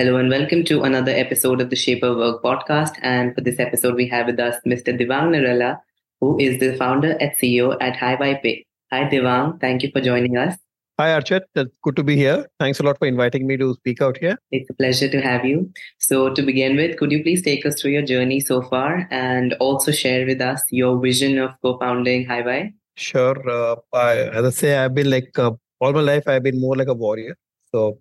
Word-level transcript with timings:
Hello 0.00 0.16
and 0.16 0.30
welcome 0.30 0.64
to 0.64 0.82
another 0.84 1.12
episode 1.12 1.60
of 1.60 1.68
the 1.68 1.76
Shape 1.76 2.02
of 2.02 2.16
Work 2.16 2.42
podcast. 2.42 2.94
And 3.02 3.34
for 3.34 3.42
this 3.42 3.58
episode, 3.58 3.96
we 3.96 4.08
have 4.08 4.28
with 4.28 4.40
us 4.40 4.54
Mr. 4.66 4.98
Dewang 4.98 5.28
Neralla, 5.32 5.76
who 6.22 6.38
is 6.40 6.58
the 6.58 6.74
founder 6.78 7.18
and 7.20 7.32
CEO 7.32 7.76
at 7.82 7.98
HiWiPay. 7.98 8.64
Hi, 8.90 9.10
Dewang. 9.10 9.60
Thank 9.60 9.82
you 9.82 9.90
for 9.92 10.00
joining 10.00 10.38
us. 10.38 10.56
Hi, 10.98 11.08
Archit. 11.20 11.42
Good 11.54 11.96
to 11.96 12.02
be 12.02 12.16
here. 12.16 12.46
Thanks 12.58 12.80
a 12.80 12.82
lot 12.82 12.98
for 12.98 13.08
inviting 13.08 13.46
me 13.46 13.58
to 13.58 13.74
speak 13.74 14.00
out 14.00 14.16
here. 14.16 14.38
It's 14.50 14.70
a 14.70 14.72
pleasure 14.72 15.10
to 15.10 15.20
have 15.20 15.44
you. 15.44 15.70
So, 15.98 16.32
to 16.32 16.40
begin 16.40 16.76
with, 16.76 16.96
could 16.96 17.12
you 17.12 17.22
please 17.22 17.42
take 17.42 17.66
us 17.66 17.78
through 17.78 17.90
your 17.90 18.06
journey 18.14 18.40
so 18.40 18.62
far 18.62 19.06
and 19.10 19.52
also 19.60 19.92
share 19.92 20.24
with 20.24 20.40
us 20.40 20.62
your 20.70 20.98
vision 20.98 21.36
of 21.36 21.50
co 21.60 21.76
founding 21.76 22.26
HiWi? 22.26 22.72
Sure. 22.96 23.36
Uh, 23.46 23.76
I, 23.92 24.16
as 24.16 24.46
I 24.46 24.50
say, 24.50 24.78
I've 24.78 24.94
been 24.94 25.10
like 25.10 25.38
uh, 25.38 25.50
all 25.78 25.92
my 25.92 26.00
life, 26.00 26.26
I've 26.26 26.42
been 26.42 26.58
more 26.58 26.74
like 26.74 26.88
a 26.88 26.94
warrior. 26.94 27.36
So, 27.70 27.98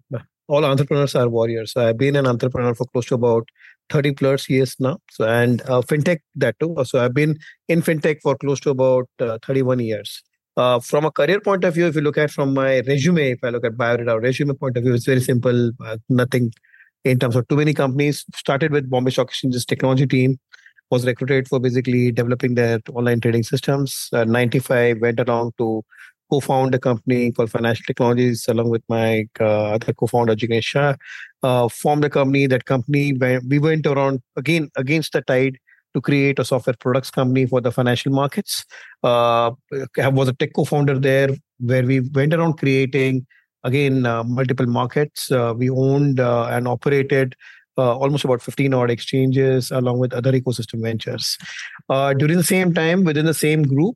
all 0.50 0.66
entrepreneurs 0.66 1.16
are 1.16 1.30
warriors. 1.30 1.74
I've 1.78 1.98
been 1.98 2.16
an 2.16 2.26
entrepreneur 2.26 2.74
for 2.74 2.86
close 2.88 3.06
to 3.08 3.16
about 3.16 3.48
30 3.90 4.14
plus 4.14 4.50
years 4.50 4.76
now. 4.80 4.98
So, 5.12 5.26
and 5.26 5.62
uh, 5.62 5.82
fintech 5.82 6.20
that 6.36 6.60
too. 6.60 6.76
So, 6.84 7.04
I've 7.04 7.14
been 7.14 7.38
in 7.68 7.82
fintech 7.82 8.22
for 8.22 8.36
close 8.36 8.60
to 8.62 8.72
about 8.72 9.08
uh, 9.20 9.38
31 9.46 9.80
years. 9.80 10.24
Uh, 10.58 10.80
from 10.80 11.06
a 11.06 11.12
career 11.12 11.40
point 11.40 11.64
of 11.64 11.76
view, 11.76 11.88
if 11.88 11.96
you 11.96 12.02
look 12.02 12.18
at 12.18 12.32
from 12.32 12.54
my 12.54 12.80
resume, 12.80 13.32
if 13.32 13.40
I 13.44 13.50
look 13.50 13.64
at 13.64 13.74
biodata 13.74 14.22
resume 14.22 14.56
point 14.56 14.76
of 14.76 14.84
view, 14.84 14.94
it's 14.94 15.06
very 15.06 15.22
simple. 15.22 15.72
Uh, 15.86 15.98
nothing 16.10 16.52
in 17.06 17.20
terms 17.20 17.36
of 17.36 17.48
too 17.48 17.56
many 17.56 17.74
companies. 17.74 18.26
Started 18.36 18.72
with 18.72 18.90
Bombay 18.90 19.12
Stock 19.12 19.28
Exchange's 19.28 19.66
technology 19.66 20.08
team, 20.08 20.40
was 20.90 21.06
recruited 21.06 21.48
for 21.48 21.60
basically 21.60 22.12
developing 22.12 22.56
their 22.56 22.80
online 22.94 23.22
trading 23.22 23.44
systems. 23.44 24.10
Uh, 24.12 24.24
95 24.24 25.00
went 25.00 25.20
along 25.20 25.52
to 25.60 25.84
co-found 26.30 26.76
a 26.76 26.80
company 26.80 27.32
called 27.32 27.52
Financial 27.52 27.84
Technologies 27.86 28.48
along 28.48 28.70
with 28.70 28.84
my 28.90 29.28
uh, 29.40 29.74
other 29.74 29.94
co-founder 29.94 30.36
Jignesh 30.36 30.64
Shah. 30.64 30.96
Uh, 31.42 31.70
formed 31.70 32.04
a 32.04 32.10
company. 32.10 32.48
That 32.48 32.66
company 32.66 33.14
we 33.48 33.60
went 33.60 33.88
around 33.88 34.22
again 34.36 34.70
against 34.76 35.14
the 35.14 35.22
tide 35.22 35.58
to 35.94 36.02
create 36.02 36.40
a 36.40 36.46
software 36.46 36.76
products 36.80 37.10
company 37.10 37.46
for 37.46 37.62
the 37.62 37.72
financial 37.72 38.12
markets. 38.12 38.66
Uh, 39.04 39.52
I 39.98 40.10
was 40.10 40.28
a 40.28 40.34
tech 40.34 40.52
co-founder 40.56 41.00
there 41.00 41.30
where 41.60 41.84
we 41.84 42.02
went 42.02 42.34
around 42.34 42.58
creating 42.58 43.26
again 43.64 44.06
uh, 44.06 44.24
multiple 44.24 44.66
markets. 44.66 45.32
Uh, 45.32 45.54
we 45.56 45.70
owned 45.70 46.20
uh, 46.20 46.48
and 46.52 46.68
operated 46.68 47.36
uh, 47.80 47.96
almost 47.96 48.26
about 48.26 48.42
15 48.42 48.74
odd 48.74 48.92
exchanges 48.92 49.72
along 49.72 50.00
with 50.00 50.14
other 50.14 50.32
ecosystem 50.34 50.84
ventures. 50.84 51.38
Uh, 51.90 52.14
during 52.14 52.38
the 52.38 52.44
same 52.44 52.74
time, 52.74 53.04
within 53.04 53.26
the 53.26 53.34
same 53.34 53.64
group, 53.64 53.96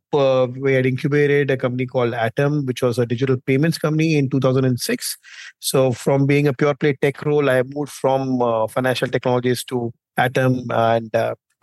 we 0.57 0.73
had 0.73 0.85
incubated 0.85 1.51
a 1.51 1.57
company 1.57 1.85
called 1.85 2.13
Atom, 2.13 2.65
which 2.65 2.81
was 2.81 2.97
a 2.97 3.05
digital 3.05 3.37
payments 3.45 3.77
company 3.77 4.15
in 4.15 4.29
2006. 4.29 5.17
So, 5.59 5.91
from 5.91 6.25
being 6.25 6.47
a 6.47 6.53
pure 6.53 6.75
play 6.75 6.97
tech 7.01 7.25
role, 7.25 7.49
I 7.49 7.63
moved 7.63 7.91
from 7.91 8.39
financial 8.69 9.09
technologies 9.09 9.63
to 9.65 9.91
Atom 10.17 10.65
and 10.69 11.11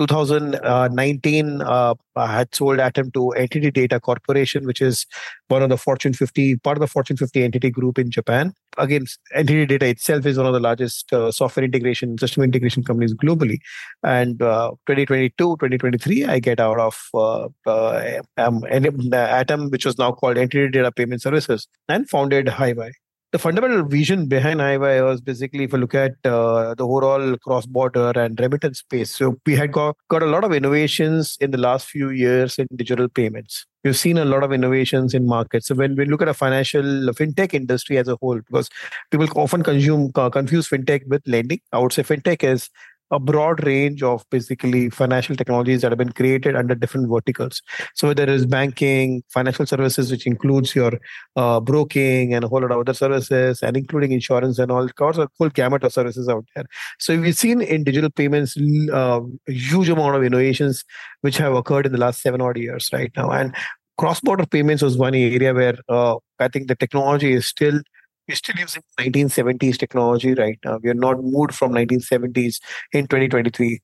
2019, 0.00 1.60
uh, 1.60 1.94
I 2.16 2.38
had 2.38 2.54
sold 2.54 2.80
Atom 2.80 3.10
to 3.10 3.34
NTT 3.36 3.74
Data 3.74 4.00
Corporation, 4.00 4.64
which 4.64 4.80
is 4.80 5.04
one 5.48 5.62
of 5.62 5.68
the 5.68 5.76
Fortune 5.76 6.14
50, 6.14 6.56
part 6.56 6.78
of 6.78 6.80
the 6.80 6.86
Fortune 6.86 7.18
50 7.18 7.50
NTT 7.50 7.70
group 7.70 7.98
in 7.98 8.10
Japan. 8.10 8.54
Again, 8.78 9.04
NTT 9.36 9.68
Data 9.68 9.86
itself 9.86 10.24
is 10.24 10.38
one 10.38 10.46
of 10.46 10.54
the 10.54 10.60
largest 10.60 11.12
uh, 11.12 11.30
software 11.30 11.64
integration, 11.64 12.16
system 12.16 12.42
integration 12.42 12.82
companies 12.82 13.12
globally. 13.12 13.58
And 14.02 14.40
uh, 14.40 14.70
2022, 14.86 15.34
2023, 15.36 16.24
I 16.24 16.38
get 16.38 16.60
out 16.60 16.80
of 16.80 16.98
uh, 17.12 17.48
uh, 17.66 18.22
um, 18.38 18.64
Atom, 19.12 19.68
which 19.68 19.84
was 19.84 19.98
now 19.98 20.12
called 20.12 20.38
NTT 20.38 20.72
Data 20.72 20.90
Payment 20.90 21.20
Services, 21.20 21.68
and 21.90 22.08
founded 22.08 22.46
HiWi 22.46 22.92
the 23.32 23.38
fundamental 23.38 23.84
vision 23.84 24.26
behind 24.26 24.58
HiWi 24.58 25.04
was 25.04 25.20
basically 25.20 25.64
if 25.64 25.72
you 25.72 25.78
look 25.78 25.94
at 25.94 26.12
uh, 26.24 26.74
the 26.74 26.84
overall 26.84 27.36
cross-border 27.38 28.10
and 28.16 28.38
remittance 28.40 28.80
space. 28.80 29.14
So 29.14 29.38
we 29.46 29.54
had 29.54 29.70
got, 29.70 29.96
got 30.08 30.22
a 30.22 30.26
lot 30.26 30.42
of 30.42 30.52
innovations 30.52 31.36
in 31.40 31.52
the 31.52 31.58
last 31.58 31.86
few 31.86 32.10
years 32.10 32.58
in 32.58 32.66
digital 32.74 33.08
payments. 33.08 33.66
We've 33.84 33.96
seen 33.96 34.18
a 34.18 34.24
lot 34.24 34.42
of 34.42 34.52
innovations 34.52 35.14
in 35.14 35.26
markets. 35.26 35.68
So 35.68 35.76
when 35.76 35.94
we 35.94 36.06
look 36.06 36.22
at 36.22 36.28
a 36.28 36.34
financial 36.34 36.82
fintech 36.82 37.54
industry 37.54 37.98
as 37.98 38.08
a 38.08 38.16
whole, 38.16 38.40
because 38.40 38.68
people 39.12 39.28
often 39.36 39.62
consume 39.62 40.10
uh, 40.16 40.28
confuse 40.28 40.68
fintech 40.68 41.06
with 41.06 41.22
lending, 41.26 41.60
I 41.72 41.78
would 41.78 41.92
say 41.92 42.02
fintech 42.02 42.42
is 42.42 42.68
a 43.10 43.18
broad 43.18 43.64
range 43.66 44.02
of 44.02 44.24
basically 44.30 44.90
financial 44.90 45.34
technologies 45.34 45.82
that 45.82 45.90
have 45.90 45.98
been 45.98 46.12
created 46.12 46.54
under 46.54 46.74
different 46.74 47.08
verticals. 47.08 47.62
So 47.94 48.14
there 48.14 48.30
is 48.30 48.46
banking, 48.46 49.22
financial 49.28 49.66
services, 49.66 50.10
which 50.10 50.26
includes 50.26 50.74
your 50.74 50.92
uh, 51.36 51.60
broking 51.60 52.34
and 52.34 52.44
a 52.44 52.48
whole 52.48 52.60
lot 52.60 52.70
of 52.70 52.78
other 52.78 52.94
services, 52.94 53.62
and 53.62 53.76
including 53.76 54.12
insurance 54.12 54.58
and 54.58 54.70
all. 54.70 54.88
There's 54.98 55.18
a 55.18 55.28
full 55.38 55.50
gamut 55.50 55.84
of 55.84 55.92
services 55.92 56.28
out 56.28 56.44
there. 56.54 56.66
So 56.98 57.20
we've 57.20 57.36
seen 57.36 57.60
in 57.60 57.84
digital 57.84 58.10
payments 58.10 58.56
uh, 58.92 59.20
a 59.48 59.52
huge 59.52 59.88
amount 59.88 60.16
of 60.16 60.22
innovations 60.22 60.84
which 61.22 61.36
have 61.38 61.54
occurred 61.54 61.86
in 61.86 61.92
the 61.92 61.98
last 61.98 62.22
seven 62.22 62.40
odd 62.40 62.56
years 62.56 62.90
right 62.92 63.10
now. 63.16 63.30
And 63.30 63.54
cross-border 63.98 64.46
payments 64.46 64.82
was 64.82 64.96
one 64.96 65.14
area 65.14 65.52
where 65.52 65.74
uh, 65.88 66.16
I 66.38 66.48
think 66.48 66.68
the 66.68 66.74
technology 66.74 67.32
is 67.32 67.46
still 67.46 67.80
we're 68.30 68.36
still 68.36 68.56
using 68.56 68.82
1970s 68.98 69.76
technology 69.76 70.34
right 70.34 70.58
now. 70.64 70.78
We 70.82 70.90
are 70.90 70.94
not 70.94 71.22
moved 71.22 71.54
from 71.54 71.72
1970s 71.72 72.60
in 72.92 73.06
2023. 73.08 73.80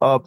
Uh, 0.00 0.18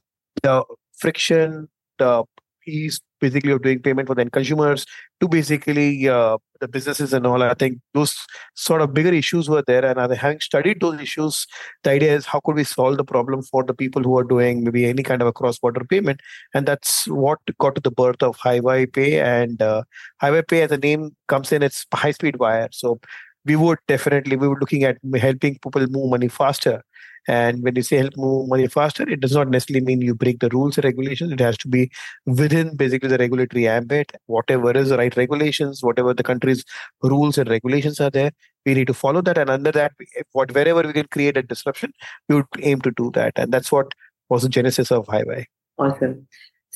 the 0.42 0.64
friction, 0.98 1.70
the 2.00 2.24
ease 2.66 3.00
basically 3.20 3.52
of 3.52 3.62
doing 3.62 3.80
payment 3.80 4.08
for 4.08 4.16
the 4.16 4.22
end 4.22 4.32
consumers 4.32 4.86
to 5.20 5.28
basically 5.28 6.08
uh, 6.10 6.38
the 6.62 6.68
businesses 6.68 7.14
and 7.14 7.28
all. 7.28 7.44
I 7.44 7.54
think 7.54 7.80
those 7.94 8.18
sort 8.56 8.82
of 8.82 8.94
bigger 8.94 9.14
issues 9.14 9.50
were 9.50 9.64
there. 9.68 9.86
And 9.86 10.14
having 10.14 10.40
studied 10.40 10.82
those 10.82 11.00
issues, 11.00 11.46
the 11.84 11.92
idea 11.92 12.16
is 12.16 12.26
how 12.26 12.40
could 12.40 12.56
we 12.56 12.64
solve 12.64 12.98
the 12.98 13.06
problem 13.06 13.44
for 13.44 13.64
the 13.64 13.74
people 13.74 14.02
who 14.02 14.18
are 14.18 14.24
doing 14.24 14.64
maybe 14.64 14.86
any 14.86 15.04
kind 15.04 15.22
of 15.22 15.28
a 15.28 15.34
cross-border 15.34 15.86
payment? 15.86 16.22
And 16.54 16.66
that's 16.66 17.08
what 17.08 17.40
got 17.60 17.76
to 17.76 17.82
the 17.82 17.92
birth 17.92 18.24
of 18.24 18.38
HiWi 18.38 18.92
Pay. 18.92 19.20
And 19.20 19.62
uh, 19.62 19.84
HiWi 20.22 20.48
Pay, 20.48 20.64
as 20.64 20.70
the 20.70 20.78
name 20.78 21.16
comes 21.28 21.52
in, 21.52 21.64
it's 21.64 21.86
high-speed 21.94 22.38
wire. 22.38 22.70
So 22.72 23.00
we 23.46 23.56
would 23.56 23.80
definitely 23.88 24.36
we 24.36 24.48
were 24.48 24.60
looking 24.60 24.84
at 24.84 24.98
helping 25.18 25.54
people 25.60 25.86
move 25.88 26.10
money 26.10 26.28
faster. 26.28 26.84
And 27.26 27.64
when 27.64 27.78
you 27.78 27.84
say 27.84 27.98
help 27.98 28.18
move 28.18 28.50
money 28.50 28.68
faster 28.68 29.10
it 29.10 29.22
does 29.22 29.34
not 29.34 29.50
necessarily 29.50 29.86
mean 29.86 30.02
you 30.02 30.14
break 30.14 30.40
the 30.40 30.50
rules 30.50 30.78
and 30.78 30.84
regulations. 30.84 31.32
It 31.32 31.40
has 31.40 31.58
to 31.60 31.70
be 31.70 31.90
within 32.26 32.76
basically 32.76 33.10
the 33.10 33.18
regulatory 33.18 33.68
ambit. 33.68 34.12
Whatever 34.26 34.72
is 34.72 34.90
the 34.90 34.98
right 34.98 35.16
regulations 35.16 35.82
whatever 35.82 36.14
the 36.14 36.24
country's 36.24 36.66
rules 37.02 37.38
and 37.38 37.50
regulations 37.50 38.02
are 38.02 38.10
there 38.10 38.32
we 38.66 38.74
need 38.74 38.88
to 38.88 38.94
follow 38.94 39.22
that. 39.22 39.38
And 39.38 39.50
under 39.50 39.72
that 39.72 39.94
what 40.34 40.54
wherever 40.54 40.82
we 40.82 40.94
can 40.94 41.08
create 41.08 41.38
a 41.38 41.44
disruption 41.44 41.94
we 42.28 42.36
would 42.36 42.46
aim 42.60 42.82
to 42.82 42.92
do 42.92 43.12
that. 43.12 43.34
And 43.38 43.52
that's 43.52 43.72
what 43.72 43.94
was 44.30 44.44
the 44.44 44.50
genesis 44.50 44.92
of 44.92 45.06
HiWi. 45.08 45.46
Awesome 45.78 46.28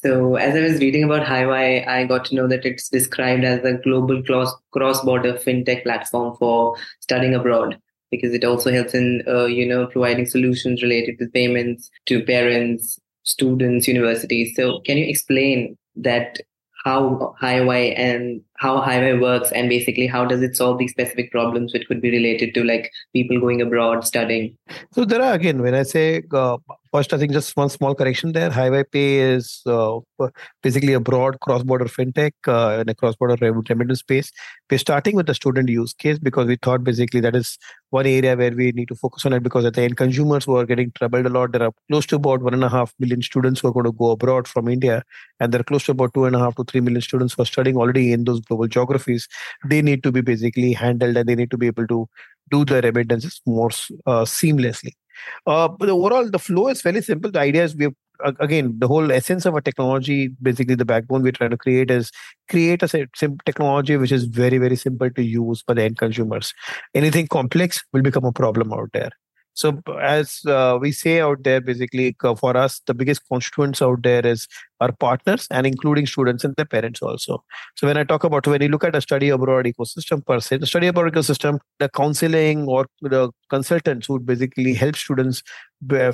so 0.03 0.35
as 0.35 0.55
I 0.55 0.61
was 0.61 0.79
reading 0.79 1.03
about 1.03 1.25
HiWi, 1.25 1.87
I 1.87 2.05
got 2.05 2.25
to 2.25 2.35
know 2.35 2.47
that 2.47 2.65
it's 2.65 2.87
described 2.87 3.43
as 3.43 3.63
a 3.65 3.73
global 3.73 4.21
cross-border 4.71 5.33
fintech 5.33 5.83
platform 5.83 6.35
for 6.37 6.75
studying 6.99 7.33
abroad 7.33 7.79
because 8.11 8.33
it 8.33 8.43
also 8.43 8.71
helps 8.71 8.93
in 8.93 9.23
uh, 9.27 9.45
you 9.45 9.65
know 9.65 9.87
providing 9.87 10.25
solutions 10.25 10.83
related 10.83 11.17
to 11.19 11.27
payments 11.27 11.89
to 12.05 12.23
parents, 12.23 12.99
students, 13.23 13.87
universities. 13.87 14.53
So 14.55 14.81
can 14.81 14.97
you 14.97 15.05
explain 15.05 15.77
that 15.95 16.39
how 16.85 17.35
HiWi 17.41 17.97
and 17.97 18.41
how 18.57 18.81
HiWi 18.81 19.21
works 19.21 19.51
and 19.51 19.69
basically 19.69 20.07
how 20.07 20.25
does 20.25 20.41
it 20.41 20.55
solve 20.55 20.77
these 20.79 20.91
specific 20.91 21.31
problems 21.31 21.73
which 21.73 21.87
could 21.87 22.01
be 22.01 22.11
related 22.11 22.53
to 22.55 22.63
like 22.63 22.91
people 23.13 23.39
going 23.39 23.61
abroad 23.61 24.05
studying 24.05 24.57
so 24.93 25.05
there 25.05 25.21
are 25.21 25.33
again 25.33 25.61
when 25.61 25.75
i 25.75 25.83
say 25.83 26.23
uh, 26.33 26.57
First, 26.93 27.13
I 27.13 27.17
think 27.17 27.33
just 27.33 27.55
one 27.57 27.69
small 27.69 27.93
correction 27.93 28.31
there. 28.31 28.49
HiWi 28.49 28.85
Pay 28.91 29.19
is 29.19 29.61
uh, 29.65 29.99
basically 30.63 30.93
a 30.93 30.99
broad 30.99 31.39
cross-border 31.41 31.85
fintech 31.85 32.31
uh, 32.47 32.79
in 32.81 32.89
a 32.89 32.95
cross-border 32.95 33.35
remittance 33.39 33.99
space. 33.99 34.31
We're 34.71 34.77
starting 34.77 35.15
with 35.15 35.27
the 35.27 35.33
student 35.33 35.69
use 35.69 35.93
case 35.93 36.17
because 36.17 36.47
we 36.47 36.55
thought 36.55 36.83
basically 36.83 37.19
that 37.21 37.35
is 37.35 37.57
one 37.89 38.05
area 38.05 38.35
where 38.35 38.51
we 38.51 38.71
need 38.71 38.87
to 38.87 38.95
focus 38.95 39.25
on 39.25 39.33
it 39.33 39.43
because 39.43 39.65
at 39.65 39.73
the 39.73 39.81
end 39.81 39.97
consumers 39.97 40.45
who 40.45 40.55
are 40.55 40.65
getting 40.65 40.91
troubled 40.91 41.25
a 41.25 41.29
lot. 41.29 41.51
There 41.51 41.63
are 41.63 41.71
close 41.89 42.05
to 42.07 42.15
about 42.15 42.41
one 42.41 42.53
and 42.53 42.63
a 42.63 42.69
half 42.69 42.93
million 42.99 43.21
students 43.21 43.59
who 43.59 43.67
are 43.67 43.73
going 43.73 43.85
to 43.85 43.91
go 43.91 44.11
abroad 44.11 44.47
from 44.47 44.67
India, 44.67 45.03
and 45.39 45.51
there 45.51 45.61
are 45.61 45.65
close 45.65 45.85
to 45.85 45.91
about 45.91 46.13
two 46.13 46.25
and 46.25 46.35
a 46.35 46.39
half 46.39 46.55
to 46.55 46.63
three 46.63 46.81
million 46.81 47.01
students 47.01 47.33
who 47.33 47.41
are 47.41 47.45
studying 47.45 47.77
already 47.77 48.11
in 48.11 48.23
those 48.23 48.39
global 48.47 48.67
geographies. 48.67 49.27
They 49.65 49.81
need 49.81 50.03
to 50.03 50.11
be 50.11 50.21
basically 50.21 50.73
handled 50.73 51.17
and 51.17 51.27
they 51.27 51.35
need 51.35 51.51
to 51.51 51.57
be 51.57 51.67
able 51.67 51.87
to 51.87 52.07
do 52.49 52.65
the 52.65 52.81
remittances 52.81 53.41
more 53.45 53.69
uh, 54.05 54.23
seamlessly. 54.23 54.93
Uh, 55.45 55.67
but 55.67 55.89
overall, 55.89 56.29
the 56.29 56.39
flow 56.39 56.67
is 56.67 56.81
fairly 56.81 57.01
simple. 57.01 57.31
The 57.31 57.39
idea 57.39 57.63
is 57.63 57.75
we 57.75 57.85
have 57.85 57.93
again 58.39 58.75
the 58.79 58.87
whole 58.87 59.11
essence 59.11 59.45
of 59.45 59.55
a 59.55 59.61
technology 59.61 60.29
basically 60.41 60.75
the 60.75 60.85
backbone 60.85 61.21
we're 61.21 61.31
trying 61.31 61.51
to 61.51 61.57
create 61.57 61.91
is 61.91 62.11
create 62.49 62.81
a 62.83 62.87
sim- 62.87 63.37
technology 63.45 63.97
which 63.97 64.11
is 64.11 64.25
very 64.25 64.57
very 64.57 64.75
simple 64.75 65.09
to 65.09 65.23
use 65.23 65.63
for 65.65 65.75
the 65.75 65.83
end 65.83 65.97
consumers 65.97 66.53
anything 66.95 67.27
complex 67.27 67.83
will 67.93 68.01
become 68.01 68.25
a 68.25 68.31
problem 68.31 68.73
out 68.73 68.89
there 68.93 69.11
so 69.57 69.81
as 69.99 70.41
uh, 70.45 70.77
we 70.79 70.91
say 70.91 71.19
out 71.19 71.43
there, 71.43 71.59
basically 71.59 72.15
uh, 72.23 72.35
for 72.35 72.55
us, 72.55 72.79
the 72.85 72.93
biggest 72.93 73.23
constituents 73.27 73.81
out 73.81 74.03
there 74.03 74.23
is 74.23 74.47
our 74.79 74.91
partners 74.91 75.47
and 75.49 75.65
including 75.65 76.05
students 76.05 76.43
and 76.43 76.55
their 76.57 76.65
parents 76.67 77.01
also. 77.01 77.43
So 77.75 77.87
when 77.87 77.97
I 77.97 78.03
talk 78.03 78.23
about 78.23 78.45
when 78.45 78.61
you 78.61 78.67
look 78.67 78.83
at 78.83 78.95
a 78.95 79.01
study 79.01 79.29
abroad 79.29 79.65
ecosystem 79.65 80.23
per 80.23 80.39
se, 80.39 80.57
the 80.57 80.67
study 80.67 80.85
abroad 80.85 81.11
ecosystem, 81.11 81.57
the 81.79 81.89
counseling 81.89 82.67
or 82.67 82.85
the 83.01 83.31
consultants 83.49 84.07
would 84.07 84.27
basically 84.27 84.75
help 84.75 84.95
students 84.95 85.41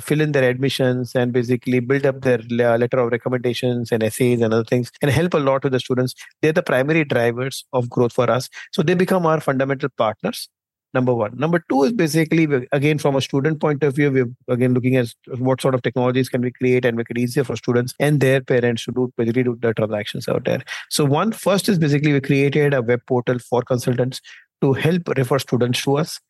fill 0.00 0.22
in 0.22 0.32
their 0.32 0.48
admissions 0.48 1.14
and 1.14 1.34
basically 1.34 1.80
build 1.80 2.06
up 2.06 2.22
their 2.22 2.38
letter 2.38 2.98
of 2.98 3.12
recommendations 3.12 3.92
and 3.92 4.02
essays 4.02 4.40
and 4.40 4.54
other 4.54 4.64
things 4.64 4.90
and 5.02 5.10
help 5.10 5.34
a 5.34 5.38
lot 5.38 5.64
with 5.64 5.74
the 5.74 5.80
students. 5.80 6.14
They're 6.40 6.54
the 6.54 6.62
primary 6.62 7.04
drivers 7.04 7.66
of 7.74 7.90
growth 7.90 8.14
for 8.14 8.30
us. 8.30 8.48
So 8.72 8.82
they 8.82 8.94
become 8.94 9.26
our 9.26 9.40
fundamental 9.40 9.90
partners 9.98 10.48
number 10.94 11.14
one. 11.14 11.36
Number 11.36 11.62
two 11.68 11.82
is 11.84 11.92
basically 11.92 12.44
again 12.72 12.98
from 12.98 13.16
a 13.16 13.20
student 13.20 13.60
point 13.60 13.82
of 13.82 13.94
view 13.96 14.10
we're 14.10 14.54
again 14.54 14.74
looking 14.74 14.96
at 14.96 15.08
what 15.38 15.60
sort 15.60 15.74
of 15.74 15.82
technologies 15.82 16.28
can 16.28 16.40
we 16.40 16.50
create 16.50 16.84
and 16.84 16.96
make 16.96 17.10
it 17.10 17.18
easier 17.18 17.44
for 17.44 17.56
students 17.56 17.94
and 18.00 18.20
their 18.20 18.40
parents 18.40 18.84
to 18.84 18.92
do 18.92 19.12
basically 19.16 19.42
do 19.42 19.58
the 19.60 19.74
transactions 19.74 20.28
out 20.28 20.44
there. 20.44 20.62
So 20.90 21.04
one 21.04 21.32
first 21.32 21.68
is 21.68 21.78
basically 21.78 22.12
we 22.12 22.20
created 22.20 22.74
a 22.74 22.82
web 22.82 23.00
portal 23.06 23.38
for 23.38 23.62
consultants 23.62 24.20
to 24.62 24.72
help 24.72 25.08
refer 25.16 25.38
students 25.38 25.82
to 25.82 25.98
us 25.98 26.20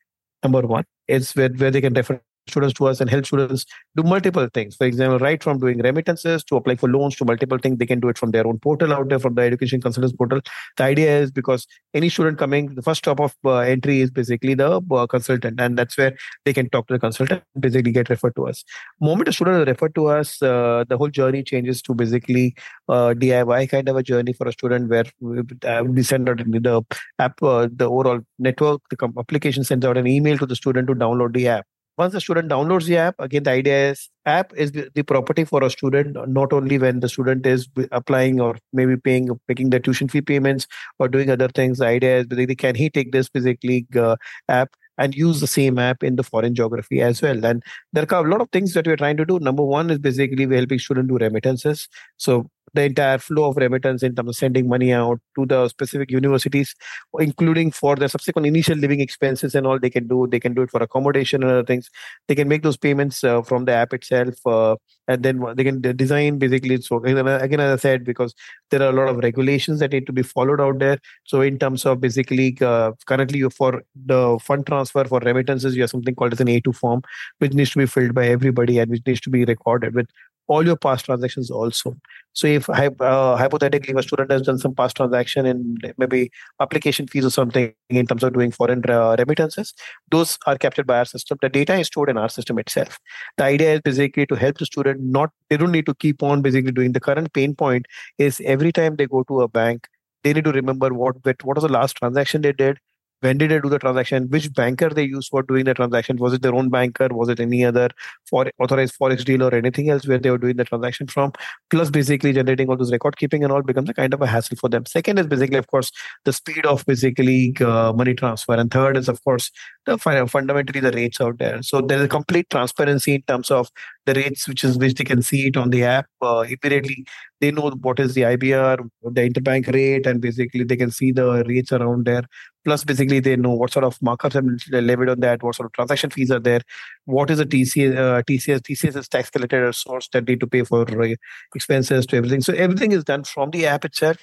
number 0.43 0.61
one 0.67 0.85
is 1.07 1.33
where, 1.33 1.49
where 1.49 1.71
they 1.71 1.81
can 1.81 1.93
refer 1.93 2.21
students 2.47 2.73
to 2.75 2.87
us 2.87 3.01
and 3.01 3.09
help 3.09 3.25
students 3.25 3.65
do 3.95 4.03
multiple 4.03 4.47
things. 4.53 4.75
For 4.75 4.85
example, 4.85 5.19
right 5.19 5.41
from 5.41 5.59
doing 5.59 5.79
remittances 5.79 6.43
to 6.45 6.57
apply 6.57 6.75
for 6.75 6.89
loans 6.89 7.15
to 7.17 7.25
multiple 7.25 7.57
things, 7.57 7.77
they 7.77 7.85
can 7.85 7.99
do 7.99 8.09
it 8.09 8.17
from 8.17 8.31
their 8.31 8.47
own 8.47 8.59
portal 8.59 8.93
out 8.93 9.09
there, 9.09 9.19
from 9.19 9.35
the 9.35 9.41
education 9.41 9.81
consultants 9.81 10.15
portal. 10.15 10.41
The 10.77 10.83
idea 10.83 11.19
is 11.19 11.31
because 11.31 11.67
any 11.93 12.09
student 12.09 12.37
coming, 12.37 12.75
the 12.75 12.81
first 12.81 12.99
stop 12.99 13.19
of 13.19 13.35
uh, 13.45 13.57
entry 13.57 14.01
is 14.01 14.11
basically 14.11 14.53
the 14.53 14.81
uh, 14.91 15.07
consultant, 15.07 15.59
and 15.59 15.77
that's 15.77 15.97
where 15.97 16.15
they 16.45 16.53
can 16.53 16.69
talk 16.69 16.87
to 16.87 16.93
the 16.93 16.99
consultant, 16.99 17.43
basically 17.59 17.91
get 17.91 18.09
referred 18.09 18.35
to 18.35 18.47
us. 18.47 18.63
Moment 19.01 19.27
a 19.27 19.33
student 19.33 19.61
is 19.61 19.67
referred 19.67 19.95
to 19.95 20.07
us, 20.07 20.41
uh, 20.41 20.83
the 20.87 20.97
whole 20.97 21.09
journey 21.09 21.43
changes 21.43 21.81
to 21.83 21.93
basically 21.93 22.55
uh, 22.89 23.13
DIY 23.17 23.69
kind 23.69 23.89
of 23.89 23.95
a 23.95 24.03
journey 24.03 24.33
for 24.33 24.47
a 24.47 24.51
student 24.51 24.89
where 24.89 25.05
we 25.19 25.41
uh, 25.65 25.83
send 26.01 26.29
out 26.29 26.37
the 26.37 26.85
app, 27.19 27.41
uh, 27.43 27.67
the 27.73 27.89
overall 27.89 28.19
network, 28.39 28.81
the 28.89 29.13
application 29.17 29.63
sends 29.63 29.85
out 29.85 29.97
an 29.97 30.07
email 30.07 30.37
to 30.37 30.45
the 30.45 30.55
student 30.55 30.87
to 30.87 30.95
download 30.95 31.33
the 31.33 31.47
app 31.47 31.65
once 31.97 32.13
the 32.13 32.21
student 32.21 32.49
downloads 32.49 32.85
the 32.85 32.97
app 32.97 33.15
again 33.19 33.43
the 33.43 33.51
idea 33.51 33.91
is 33.91 34.09
app 34.25 34.53
is 34.55 34.71
the 34.71 35.03
property 35.03 35.43
for 35.43 35.63
a 35.63 35.69
student 35.69 36.17
not 36.29 36.51
only 36.51 36.77
when 36.77 36.99
the 36.99 37.09
student 37.09 37.45
is 37.45 37.67
applying 37.91 38.39
or 38.41 38.55
maybe 38.73 38.97
paying 38.97 39.29
making 39.47 39.69
the 39.69 39.79
tuition 39.79 40.07
fee 40.07 40.21
payments 40.21 40.67
or 40.99 41.07
doing 41.07 41.29
other 41.29 41.47
things 41.47 41.79
the 41.79 41.85
idea 41.85 42.19
is 42.19 42.25
basically 42.25 42.55
can 42.55 42.75
he 42.75 42.89
take 42.89 43.11
this 43.11 43.29
basically 43.29 43.85
uh, 43.95 44.15
app 44.49 44.75
and 44.97 45.15
use 45.15 45.39
the 45.39 45.47
same 45.47 45.77
app 45.77 46.03
in 46.03 46.15
the 46.15 46.23
foreign 46.23 46.55
geography 46.55 47.01
as 47.01 47.21
well. 47.21 47.45
And 47.45 47.63
there 47.93 48.05
are 48.09 48.25
a 48.25 48.29
lot 48.29 48.41
of 48.41 48.49
things 48.51 48.73
that 48.73 48.87
we're 48.87 48.95
trying 48.95 49.17
to 49.17 49.25
do. 49.25 49.39
Number 49.39 49.63
one 49.63 49.89
is 49.89 49.99
basically 49.99 50.45
we're 50.45 50.57
helping 50.57 50.79
students 50.79 51.09
do 51.09 51.17
remittances. 51.17 51.87
So 52.17 52.49
the 52.75 52.83
entire 52.83 53.17
flow 53.17 53.49
of 53.49 53.57
remittance 53.57 54.03
in 54.03 54.15
terms 54.15 54.29
of 54.29 54.35
sending 54.35 54.67
money 54.67 54.93
out 54.93 55.19
to 55.37 55.45
the 55.45 55.67
specific 55.69 56.11
universities, 56.11 56.75
including 57.19 57.71
for 57.71 57.95
the 57.95 58.09
subsequent 58.09 58.45
initial 58.45 58.77
living 58.77 58.99
expenses 58.99 59.55
and 59.55 59.65
all 59.65 59.79
they 59.79 59.89
can 59.89 60.07
do. 60.07 60.27
They 60.29 60.39
can 60.39 60.53
do 60.53 60.61
it 60.63 60.71
for 60.71 60.83
accommodation 60.83 61.41
and 61.41 61.51
other 61.51 61.63
things. 61.63 61.89
They 62.27 62.35
can 62.35 62.47
make 62.47 62.63
those 62.63 62.77
payments 62.77 63.23
uh, 63.23 63.41
from 63.41 63.65
the 63.65 63.71
app 63.71 63.93
itself, 63.93 64.35
uh, 64.45 64.75
and 65.07 65.23
then 65.23 65.43
they 65.55 65.63
can 65.63 65.81
design 65.81 66.37
basically. 66.37 66.81
So 66.81 67.03
again, 67.03 67.59
as 67.59 67.79
I 67.79 67.81
said, 67.81 68.03
because 68.03 68.35
there 68.69 68.81
are 68.81 68.89
a 68.89 68.93
lot 68.93 69.07
of 69.07 69.17
regulations 69.17 69.79
that 69.79 69.91
need 69.91 70.05
to 70.07 70.13
be 70.13 70.23
followed 70.23 70.61
out 70.61 70.79
there. 70.79 70.99
So 71.23 71.41
in 71.41 71.57
terms 71.57 71.85
of 71.85 72.01
basically 72.01 72.57
uh, 72.61 72.91
currently 73.05 73.41
for 73.49 73.83
the 73.95 74.37
fund 74.41 74.65
transfer 74.67 75.05
for 75.05 75.19
remittances, 75.19 75.75
you 75.75 75.83
have 75.83 75.91
something 75.91 76.15
called 76.15 76.33
as 76.33 76.41
an 76.41 76.47
A2 76.47 76.75
form, 76.75 77.01
which 77.39 77.53
needs 77.53 77.71
to 77.71 77.79
be 77.79 77.85
filled 77.85 78.13
by 78.13 78.27
everybody 78.27 78.79
and 78.79 78.91
which 78.91 79.05
needs 79.05 79.21
to 79.21 79.29
be 79.29 79.45
recorded 79.45 79.95
with 79.95 80.07
all 80.47 80.65
your 80.65 80.75
past 80.75 81.05
transactions 81.05 81.49
also. 81.49 81.95
So 82.33 82.47
if 82.47 82.69
uh, 82.69 83.35
hypothetically 83.37 83.91
if 83.91 83.97
a 83.97 84.03
student 84.03 84.31
has 84.31 84.43
done 84.43 84.57
some 84.57 84.75
past 84.75 84.97
transaction 84.97 85.45
in 85.45 85.77
maybe 85.97 86.31
application 86.59 87.07
fees 87.07 87.25
or 87.25 87.29
something 87.29 87.73
in 87.89 88.05
terms 88.05 88.23
of 88.23 88.33
doing 88.33 88.51
foreign 88.51 88.83
uh, 88.89 89.15
remittances, 89.17 89.73
those 90.11 90.37
are 90.45 90.57
captured 90.57 90.85
by 90.85 90.99
our 90.99 91.05
system. 91.05 91.37
The 91.41 91.49
data 91.49 91.75
is 91.75 91.87
stored 91.87 92.09
in 92.09 92.17
our 92.17 92.29
system 92.29 92.59
itself. 92.59 92.99
The 93.37 93.45
idea 93.45 93.75
is 93.75 93.81
basically 93.81 94.25
to 94.27 94.35
help 94.35 94.57
the 94.57 94.65
student 94.65 95.01
not 95.01 95.31
they 95.49 95.57
don't 95.57 95.71
need 95.71 95.85
to 95.85 95.95
keep 95.95 96.21
on 96.21 96.41
basically 96.41 96.71
doing 96.71 96.91
the 96.91 96.99
current 96.99 97.31
pain 97.33 97.55
point 97.55 97.85
is 98.17 98.41
every 98.45 98.71
time 98.71 98.95
they 98.97 99.07
go 99.07 99.23
to 99.23 99.41
a 99.41 99.47
bank 99.47 99.87
they 100.23 100.33
need 100.33 100.43
to 100.43 100.51
remember 100.51 100.93
what 100.93 101.15
what 101.25 101.55
was 101.55 101.63
the 101.63 101.71
last 101.71 101.95
transaction 101.97 102.41
they 102.41 102.51
did 102.51 102.79
when 103.25 103.37
did 103.37 103.51
they 103.51 103.59
do 103.59 103.69
the 103.69 103.79
transaction? 103.79 104.27
Which 104.29 104.53
banker 104.53 104.89
they 104.89 105.03
used 105.03 105.29
for 105.29 105.41
doing 105.43 105.65
the 105.65 105.73
transaction? 105.73 106.17
Was 106.17 106.33
it 106.33 106.41
their 106.41 106.53
own 106.53 106.69
banker? 106.69 107.07
Was 107.11 107.29
it 107.29 107.39
any 107.39 107.65
other 107.65 107.89
for 108.29 108.45
authorized 108.59 108.97
forex 108.99 109.25
deal 109.25 109.43
or 109.43 109.53
anything 109.53 109.89
else 109.89 110.07
where 110.07 110.19
they 110.19 110.31
were 110.31 110.37
doing 110.37 110.57
the 110.57 110.65
transaction 110.65 111.07
from? 111.07 111.33
Plus 111.69 111.89
basically 111.89 112.33
generating 112.33 112.69
all 112.69 112.77
those 112.77 112.91
record 112.91 113.17
keeping 113.17 113.43
and 113.43 113.51
all 113.51 113.63
becomes 113.63 113.89
a 113.89 113.93
kind 113.93 114.13
of 114.13 114.21
a 114.21 114.27
hassle 114.27 114.57
for 114.57 114.69
them. 114.69 114.85
Second 114.85 115.19
is 115.19 115.27
basically 115.27 115.57
of 115.57 115.67
course 115.67 115.91
the 116.23 116.33
speed 116.33 116.65
of 116.65 116.85
basically 116.85 117.55
uh, 117.61 117.93
money 117.93 118.13
transfer. 118.13 118.53
And 118.53 118.71
third 118.71 118.97
is 118.97 119.09
of 119.09 119.23
course 119.23 119.51
the 119.85 119.97
fundamentally 119.97 120.79
the 120.79 120.91
rates 120.91 121.19
out 121.19 121.37
there. 121.39 121.61
So 121.63 121.81
there 121.81 122.01
is 122.01 122.07
complete 122.07 122.49
transparency 122.49 123.15
in 123.15 123.21
terms 123.23 123.51
of 123.51 123.69
the 124.05 124.13
rates 124.13 124.47
which 124.47 124.63
is 124.63 124.77
which 124.77 124.95
they 124.95 125.03
can 125.03 125.21
see 125.21 125.47
it 125.47 125.57
on 125.57 125.69
the 125.71 125.83
app 125.83 126.07
uh, 126.21 126.45
immediately 126.47 127.05
they 127.45 127.51
know 127.51 127.69
what 127.87 127.99
is 127.99 128.13
the 128.17 128.23
ibr 128.29 128.89
the 129.17 129.23
interbank 129.29 129.71
rate 129.73 130.07
and 130.07 130.21
basically 130.21 130.63
they 130.63 130.77
can 130.83 130.91
see 130.91 131.11
the 131.11 131.43
rates 131.47 131.71
around 131.71 132.05
there. 132.05 132.23
Plus 132.65 132.83
basically 132.83 133.19
they 133.19 133.35
know 133.35 133.51
what 133.51 133.71
sort 133.71 133.85
of 133.85 133.99
markups 133.99 134.33
have 134.33 134.83
levied 134.83 135.09
on 135.09 135.19
that 135.19 135.43
what 135.43 135.55
sort 135.55 135.67
of 135.67 135.73
transaction 135.73 136.09
fees 136.09 136.31
are 136.31 136.39
there 136.39 136.61
what 137.05 137.29
is 137.29 137.37
the 137.37 137.45
tcs 137.45 137.95
uh, 137.95 138.21
tcs 138.29 138.61
tcs 138.69 138.97
is 139.01 139.07
tax 139.07 139.29
collected 139.29 139.75
source 139.75 140.09
that 140.13 140.27
need 140.27 140.39
to 140.39 140.47
pay 140.47 140.63
for 140.63 140.81
uh, 141.03 141.15
expenses 141.53 142.07
to 142.07 142.17
everything. 142.17 142.41
So 142.41 142.53
everything 142.53 142.91
is 142.91 143.03
done 143.03 143.23
from 143.23 143.51
the 143.51 143.67
app 143.67 143.85
itself 143.85 144.17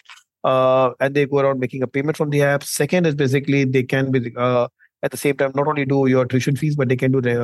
uh, 0.45 0.91
and 1.01 1.15
they 1.15 1.27
go 1.27 1.39
around 1.39 1.61
making 1.61 1.83
a 1.83 1.87
payment 1.87 2.17
from 2.17 2.31
the 2.31 2.43
app. 2.43 2.65
Second 2.65 3.07
is 3.07 3.15
basically 3.15 3.65
they 3.65 3.85
can 3.85 4.11
be 4.11 4.33
uh, 4.37 4.67
at 5.03 5.11
the 5.13 5.17
same 5.17 5.37
time 5.37 5.53
not 5.55 5.69
only 5.69 5.85
do 5.85 6.07
your 6.07 6.25
tuition 6.25 6.57
fees 6.57 6.77
but 6.77 6.89
they 6.89 6.97
can 6.97 7.13
do 7.13 7.21
the 7.21 7.37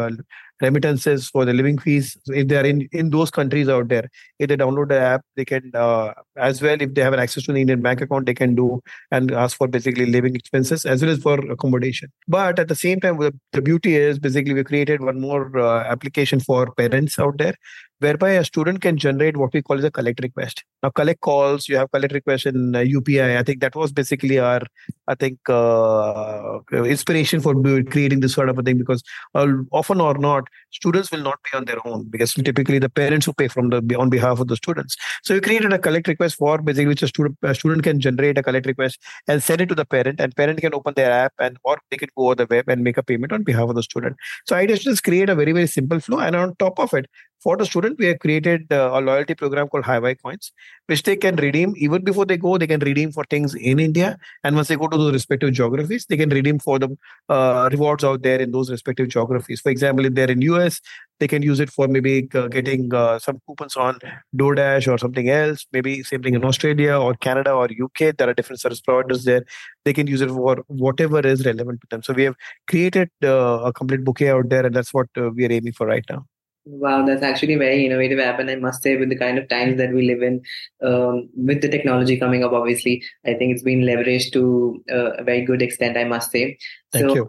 remittances 0.60 1.28
for 1.28 1.44
the 1.44 1.52
living 1.52 1.78
fees 1.78 2.16
if 2.28 2.48
they 2.48 2.56
are 2.56 2.64
in 2.64 2.88
in 2.92 3.10
those 3.10 3.30
countries 3.30 3.68
out 3.68 3.88
there 3.88 4.08
if 4.38 4.48
they 4.48 4.56
download 4.56 4.88
the 4.88 4.98
app 4.98 5.22
they 5.36 5.44
can 5.44 5.70
uh, 5.74 6.12
as 6.36 6.62
well 6.62 6.80
if 6.80 6.94
they 6.94 7.02
have 7.02 7.12
an 7.12 7.20
access 7.20 7.44
to 7.44 7.52
the 7.52 7.60
indian 7.60 7.80
bank 7.80 8.00
account 8.00 8.26
they 8.26 8.34
can 8.34 8.54
do 8.54 8.80
and 9.10 9.30
ask 9.32 9.56
for 9.56 9.68
basically 9.68 10.06
living 10.06 10.34
expenses 10.34 10.84
as 10.84 11.02
well 11.02 11.12
as 11.12 11.18
for 11.18 11.38
accommodation 11.50 12.10
but 12.26 12.58
at 12.58 12.68
the 12.68 12.80
same 12.84 13.00
time 13.00 13.18
the 13.52 13.62
beauty 13.62 13.96
is 13.96 14.18
basically 14.18 14.54
we 14.54 14.64
created 14.64 15.00
one 15.00 15.20
more 15.20 15.58
uh, 15.58 15.84
application 15.84 16.40
for 16.40 16.72
parents 16.74 17.18
out 17.18 17.38
there 17.38 17.54
whereby 18.00 18.30
a 18.30 18.44
student 18.44 18.80
can 18.80 18.96
generate 18.96 19.36
what 19.36 19.52
we 19.52 19.62
call 19.62 19.78
as 19.78 19.84
a 19.84 19.90
collect 19.90 20.20
request. 20.22 20.64
Now, 20.82 20.90
collect 20.90 21.20
calls, 21.20 21.68
you 21.68 21.76
have 21.76 21.90
collect 21.90 22.12
request 22.14 22.46
in 22.46 22.74
uh, 22.74 22.80
UPI. 22.80 23.38
I 23.38 23.42
think 23.42 23.60
that 23.60 23.74
was 23.74 23.92
basically 23.92 24.38
our, 24.38 24.60
I 25.08 25.14
think, 25.14 25.38
uh, 25.48 26.60
inspiration 26.72 27.40
for 27.40 27.54
creating 27.84 28.20
this 28.20 28.34
sort 28.34 28.48
of 28.48 28.58
a 28.58 28.62
thing 28.62 28.78
because 28.78 29.02
uh, 29.34 29.48
often 29.72 30.00
or 30.00 30.16
not, 30.16 30.47
students 30.70 31.10
will 31.10 31.22
not 31.22 31.38
pay 31.44 31.56
on 31.58 31.64
their 31.64 31.86
own 31.86 32.04
because 32.10 32.34
typically 32.34 32.78
the 32.78 32.88
parents 32.88 33.26
who 33.26 33.32
pay 33.32 33.48
from 33.48 33.70
the 33.70 33.96
on 33.96 34.10
behalf 34.10 34.40
of 34.40 34.48
the 34.48 34.56
students. 34.56 34.96
So 35.22 35.34
we 35.34 35.40
created 35.40 35.72
a 35.72 35.78
collect 35.78 36.08
request 36.08 36.36
for 36.36 36.58
basically 36.58 36.86
which 36.86 37.02
a 37.02 37.08
student 37.08 37.36
a 37.42 37.54
student 37.54 37.82
can 37.82 38.00
generate 38.00 38.38
a 38.38 38.42
collect 38.42 38.66
request 38.66 39.00
and 39.26 39.42
send 39.42 39.60
it 39.60 39.68
to 39.70 39.74
the 39.74 39.84
parent, 39.84 40.20
and 40.20 40.34
parent 40.36 40.60
can 40.60 40.74
open 40.74 40.94
their 40.94 41.10
app 41.10 41.32
and 41.38 41.58
or 41.64 41.78
they 41.90 41.96
can 41.96 42.08
go 42.16 42.26
over 42.26 42.34
the 42.34 42.46
web 42.50 42.68
and 42.68 42.82
make 42.82 42.96
a 42.96 43.02
payment 43.02 43.32
on 43.32 43.42
behalf 43.42 43.68
of 43.68 43.74
the 43.76 43.82
student. 43.82 44.16
So 44.46 44.56
I 44.56 44.66
just 44.66 45.04
create 45.04 45.28
a 45.30 45.34
very 45.34 45.52
very 45.52 45.66
simple 45.66 46.00
flow, 46.00 46.18
and 46.18 46.36
on 46.36 46.54
top 46.56 46.78
of 46.78 46.94
it, 46.94 47.06
for 47.40 47.56
the 47.56 47.64
student, 47.64 47.98
we 47.98 48.06
have 48.06 48.18
created 48.18 48.72
uh, 48.72 48.90
a 48.92 49.00
loyalty 49.00 49.34
program 49.34 49.68
called 49.68 49.84
HiWi 49.84 50.16
Coins, 50.22 50.52
which 50.86 51.02
they 51.04 51.16
can 51.16 51.36
redeem 51.36 51.74
even 51.76 52.02
before 52.02 52.26
they 52.26 52.36
go. 52.36 52.58
They 52.58 52.66
can 52.66 52.80
redeem 52.80 53.12
for 53.12 53.24
things 53.24 53.54
in 53.54 53.78
India, 53.78 54.18
and 54.42 54.56
once 54.56 54.68
they 54.68 54.76
go 54.76 54.88
to 54.88 54.96
those 54.96 55.12
respective 55.12 55.52
geographies, 55.52 56.06
they 56.06 56.16
can 56.16 56.30
redeem 56.30 56.58
for 56.58 56.78
the 56.78 56.96
uh, 57.28 57.68
rewards 57.70 58.04
out 58.04 58.22
there 58.22 58.40
in 58.40 58.50
those 58.50 58.70
respective 58.70 59.08
geographies. 59.08 59.60
For 59.60 59.70
example, 59.70 60.06
if 60.06 60.14
they're 60.14 60.30
in 60.30 60.42
US, 60.42 60.80
they 61.20 61.28
can 61.28 61.42
use 61.42 61.60
it 61.60 61.70
for 61.70 61.88
maybe 61.88 62.28
uh, 62.34 62.48
getting 62.48 62.92
uh, 62.94 63.18
some 63.18 63.40
coupons 63.46 63.76
on 63.76 63.98
DoorDash 64.36 64.92
or 64.92 64.98
something 64.98 65.28
else. 65.28 65.66
Maybe 65.72 66.02
same 66.02 66.22
thing 66.22 66.34
in 66.34 66.44
Australia 66.44 66.96
or 66.96 67.14
Canada 67.14 67.52
or 67.52 67.64
UK. 67.64 68.16
There 68.16 68.28
are 68.28 68.34
different 68.34 68.60
service 68.60 68.80
providers 68.80 69.24
there. 69.24 69.44
They 69.84 69.92
can 69.92 70.06
use 70.06 70.20
it 70.20 70.30
for 70.30 70.64
whatever 70.68 71.20
is 71.20 71.44
relevant 71.44 71.80
to 71.82 71.86
them. 71.90 72.02
So 72.02 72.12
we 72.12 72.24
have 72.24 72.36
created 72.68 73.10
uh, 73.22 73.60
a 73.64 73.72
complete 73.72 74.04
bouquet 74.04 74.30
out 74.30 74.48
there, 74.48 74.66
and 74.66 74.74
that's 74.74 74.94
what 74.94 75.08
uh, 75.16 75.30
we 75.30 75.46
are 75.46 75.52
aiming 75.52 75.72
for 75.72 75.86
right 75.86 76.04
now. 76.08 76.26
Wow, 76.70 77.06
that's 77.06 77.22
actually 77.22 77.54
a 77.54 77.58
very 77.58 77.86
innovative 77.86 78.18
app, 78.18 78.38
and 78.38 78.50
I 78.50 78.56
must 78.56 78.82
say, 78.82 78.96
with 78.96 79.08
the 79.08 79.16
kind 79.16 79.38
of 79.38 79.48
times 79.48 79.78
that 79.78 79.90
we 79.90 80.06
live 80.06 80.22
in, 80.22 80.42
um, 80.82 81.30
with 81.34 81.62
the 81.62 81.68
technology 81.68 82.18
coming 82.18 82.44
up, 82.44 82.52
obviously, 82.52 83.02
I 83.24 83.32
think 83.34 83.54
it's 83.54 83.62
been 83.62 83.80
leveraged 83.80 84.32
to 84.32 84.84
uh, 84.92 85.12
a 85.12 85.24
very 85.24 85.46
good 85.46 85.62
extent. 85.62 85.96
I 85.96 86.04
must 86.04 86.30
say. 86.30 86.58
Thank 86.92 87.08
so, 87.08 87.14
you. 87.14 87.28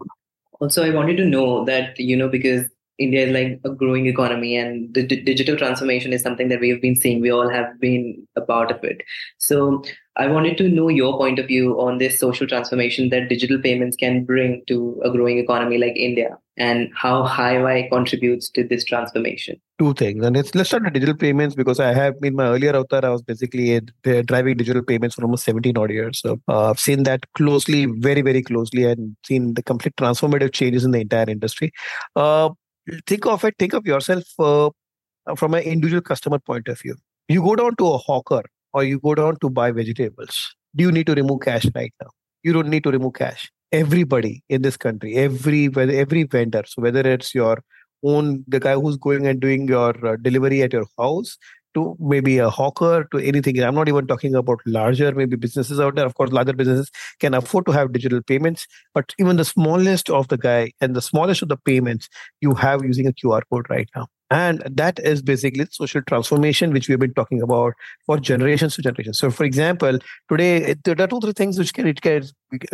Also, 0.60 0.84
I 0.84 0.90
wanted 0.90 1.16
to 1.16 1.24
know 1.24 1.64
that, 1.64 1.98
you 1.98 2.18
know, 2.18 2.28
because 2.28 2.66
India 2.98 3.26
is 3.26 3.32
like 3.32 3.60
a 3.64 3.74
growing 3.74 4.06
economy 4.06 4.56
and 4.56 4.92
the 4.92 5.02
d- 5.02 5.22
digital 5.22 5.56
transformation 5.56 6.12
is 6.12 6.22
something 6.22 6.48
that 6.48 6.60
we 6.60 6.68
have 6.68 6.82
been 6.82 6.94
seeing. 6.94 7.22
We 7.22 7.32
all 7.32 7.48
have 7.48 7.80
been 7.80 8.28
a 8.36 8.42
part 8.42 8.70
of 8.70 8.84
it. 8.84 9.00
So 9.38 9.82
I 10.16 10.26
wanted 10.26 10.58
to 10.58 10.68
know 10.68 10.88
your 10.88 11.16
point 11.16 11.38
of 11.38 11.46
view 11.46 11.80
on 11.80 11.96
this 11.96 12.20
social 12.20 12.46
transformation 12.46 13.08
that 13.08 13.30
digital 13.30 13.58
payments 13.58 13.96
can 13.96 14.26
bring 14.26 14.62
to 14.66 15.00
a 15.02 15.10
growing 15.10 15.38
economy 15.38 15.78
like 15.78 15.96
India 15.96 16.36
and 16.60 16.90
how 16.94 17.26
HiWi 17.26 17.88
contributes 17.88 18.50
to 18.50 18.62
this 18.62 18.84
transformation. 18.84 19.58
Two 19.78 19.94
things. 19.94 20.22
And 20.24 20.36
let's, 20.36 20.54
let's 20.54 20.68
start 20.68 20.84
with 20.84 20.92
digital 20.92 21.16
payments 21.16 21.54
because 21.54 21.80
I 21.80 21.94
have 21.94 22.14
in 22.22 22.36
my 22.36 22.48
earlier 22.48 22.76
avatar, 22.76 23.02
I 23.02 23.08
was 23.08 23.22
basically 23.22 23.80
a, 24.04 24.22
driving 24.22 24.58
digital 24.58 24.82
payments 24.82 25.14
for 25.14 25.22
almost 25.22 25.44
17 25.44 25.78
odd 25.78 25.90
years. 25.90 26.20
So 26.20 26.38
uh, 26.48 26.68
I've 26.68 26.78
seen 26.78 27.04
that 27.04 27.24
closely, 27.32 27.86
very, 27.86 28.20
very 28.20 28.42
closely, 28.42 28.84
and 28.84 29.16
seen 29.24 29.54
the 29.54 29.62
complete 29.62 29.96
transformative 29.96 30.52
changes 30.52 30.84
in 30.84 30.90
the 30.90 31.00
entire 31.00 31.30
industry. 31.30 31.72
Uh, 32.14 32.50
think 33.06 33.24
of 33.24 33.42
it, 33.44 33.54
think 33.58 33.72
of 33.72 33.86
yourself 33.86 34.24
uh, 34.38 34.68
from 35.36 35.54
an 35.54 35.62
individual 35.62 36.02
customer 36.02 36.38
point 36.38 36.68
of 36.68 36.78
view. 36.78 36.94
You 37.28 37.42
go 37.42 37.56
down 37.56 37.74
to 37.76 37.86
a 37.86 37.96
hawker 37.96 38.42
or 38.74 38.84
you 38.84 39.00
go 39.00 39.14
down 39.14 39.38
to 39.40 39.48
buy 39.48 39.72
vegetables. 39.72 40.54
Do 40.76 40.84
you 40.84 40.92
need 40.92 41.06
to 41.06 41.14
remove 41.14 41.40
cash 41.40 41.64
right 41.74 41.94
now? 42.02 42.10
You 42.42 42.52
don't 42.52 42.68
need 42.68 42.84
to 42.84 42.90
remove 42.90 43.14
cash. 43.14 43.50
Everybody 43.72 44.42
in 44.48 44.62
this 44.62 44.76
country, 44.76 45.14
every 45.14 45.70
every 45.76 46.24
vendor, 46.24 46.64
so 46.66 46.82
whether 46.82 47.00
it's 47.00 47.34
your 47.34 47.62
own 48.02 48.44
the 48.48 48.58
guy 48.58 48.74
who's 48.74 48.96
going 48.96 49.26
and 49.26 49.40
doing 49.40 49.68
your 49.68 49.94
uh, 50.06 50.16
delivery 50.16 50.62
at 50.62 50.72
your 50.72 50.86
house 50.98 51.36
to 51.74 51.96
maybe 52.00 52.38
a 52.38 52.50
hawker 52.50 53.06
to 53.12 53.18
anything. 53.18 53.62
I'm 53.62 53.74
not 53.74 53.88
even 53.88 54.06
talking 54.06 54.34
about 54.34 54.58
larger 54.66 55.12
maybe 55.12 55.36
businesses 55.36 55.78
out 55.78 55.94
there. 55.94 56.06
Of 56.06 56.14
course, 56.14 56.32
larger 56.32 56.52
businesses 56.52 56.90
can 57.20 57.34
afford 57.34 57.66
to 57.66 57.72
have 57.72 57.92
digital 57.92 58.20
payments, 58.22 58.66
but 58.94 59.14
even 59.18 59.36
the 59.36 59.44
smallest 59.44 60.10
of 60.10 60.28
the 60.28 60.38
guy 60.38 60.72
and 60.80 60.96
the 60.96 61.02
smallest 61.02 61.42
of 61.42 61.48
the 61.48 61.56
payments 61.56 62.08
you 62.40 62.54
have 62.54 62.84
using 62.84 63.06
a 63.06 63.12
QR 63.12 63.42
code 63.52 63.66
right 63.70 63.88
now. 63.94 64.08
And 64.32 64.62
that 64.70 65.00
is 65.00 65.22
basically 65.22 65.66
social 65.70 66.02
transformation, 66.02 66.72
which 66.72 66.88
we've 66.88 67.00
been 67.00 67.14
talking 67.14 67.42
about 67.42 67.74
for 68.06 68.18
generations 68.18 68.76
to 68.76 68.82
generations. 68.82 69.18
So, 69.18 69.30
for 69.30 69.42
example, 69.44 69.98
today 70.28 70.74
there 70.84 71.00
are 71.00 71.08
two, 71.08 71.20
three 71.20 71.32
things 71.32 71.58
which 71.58 71.74
can 71.74 71.88
it 71.88 72.00
can 72.00 72.22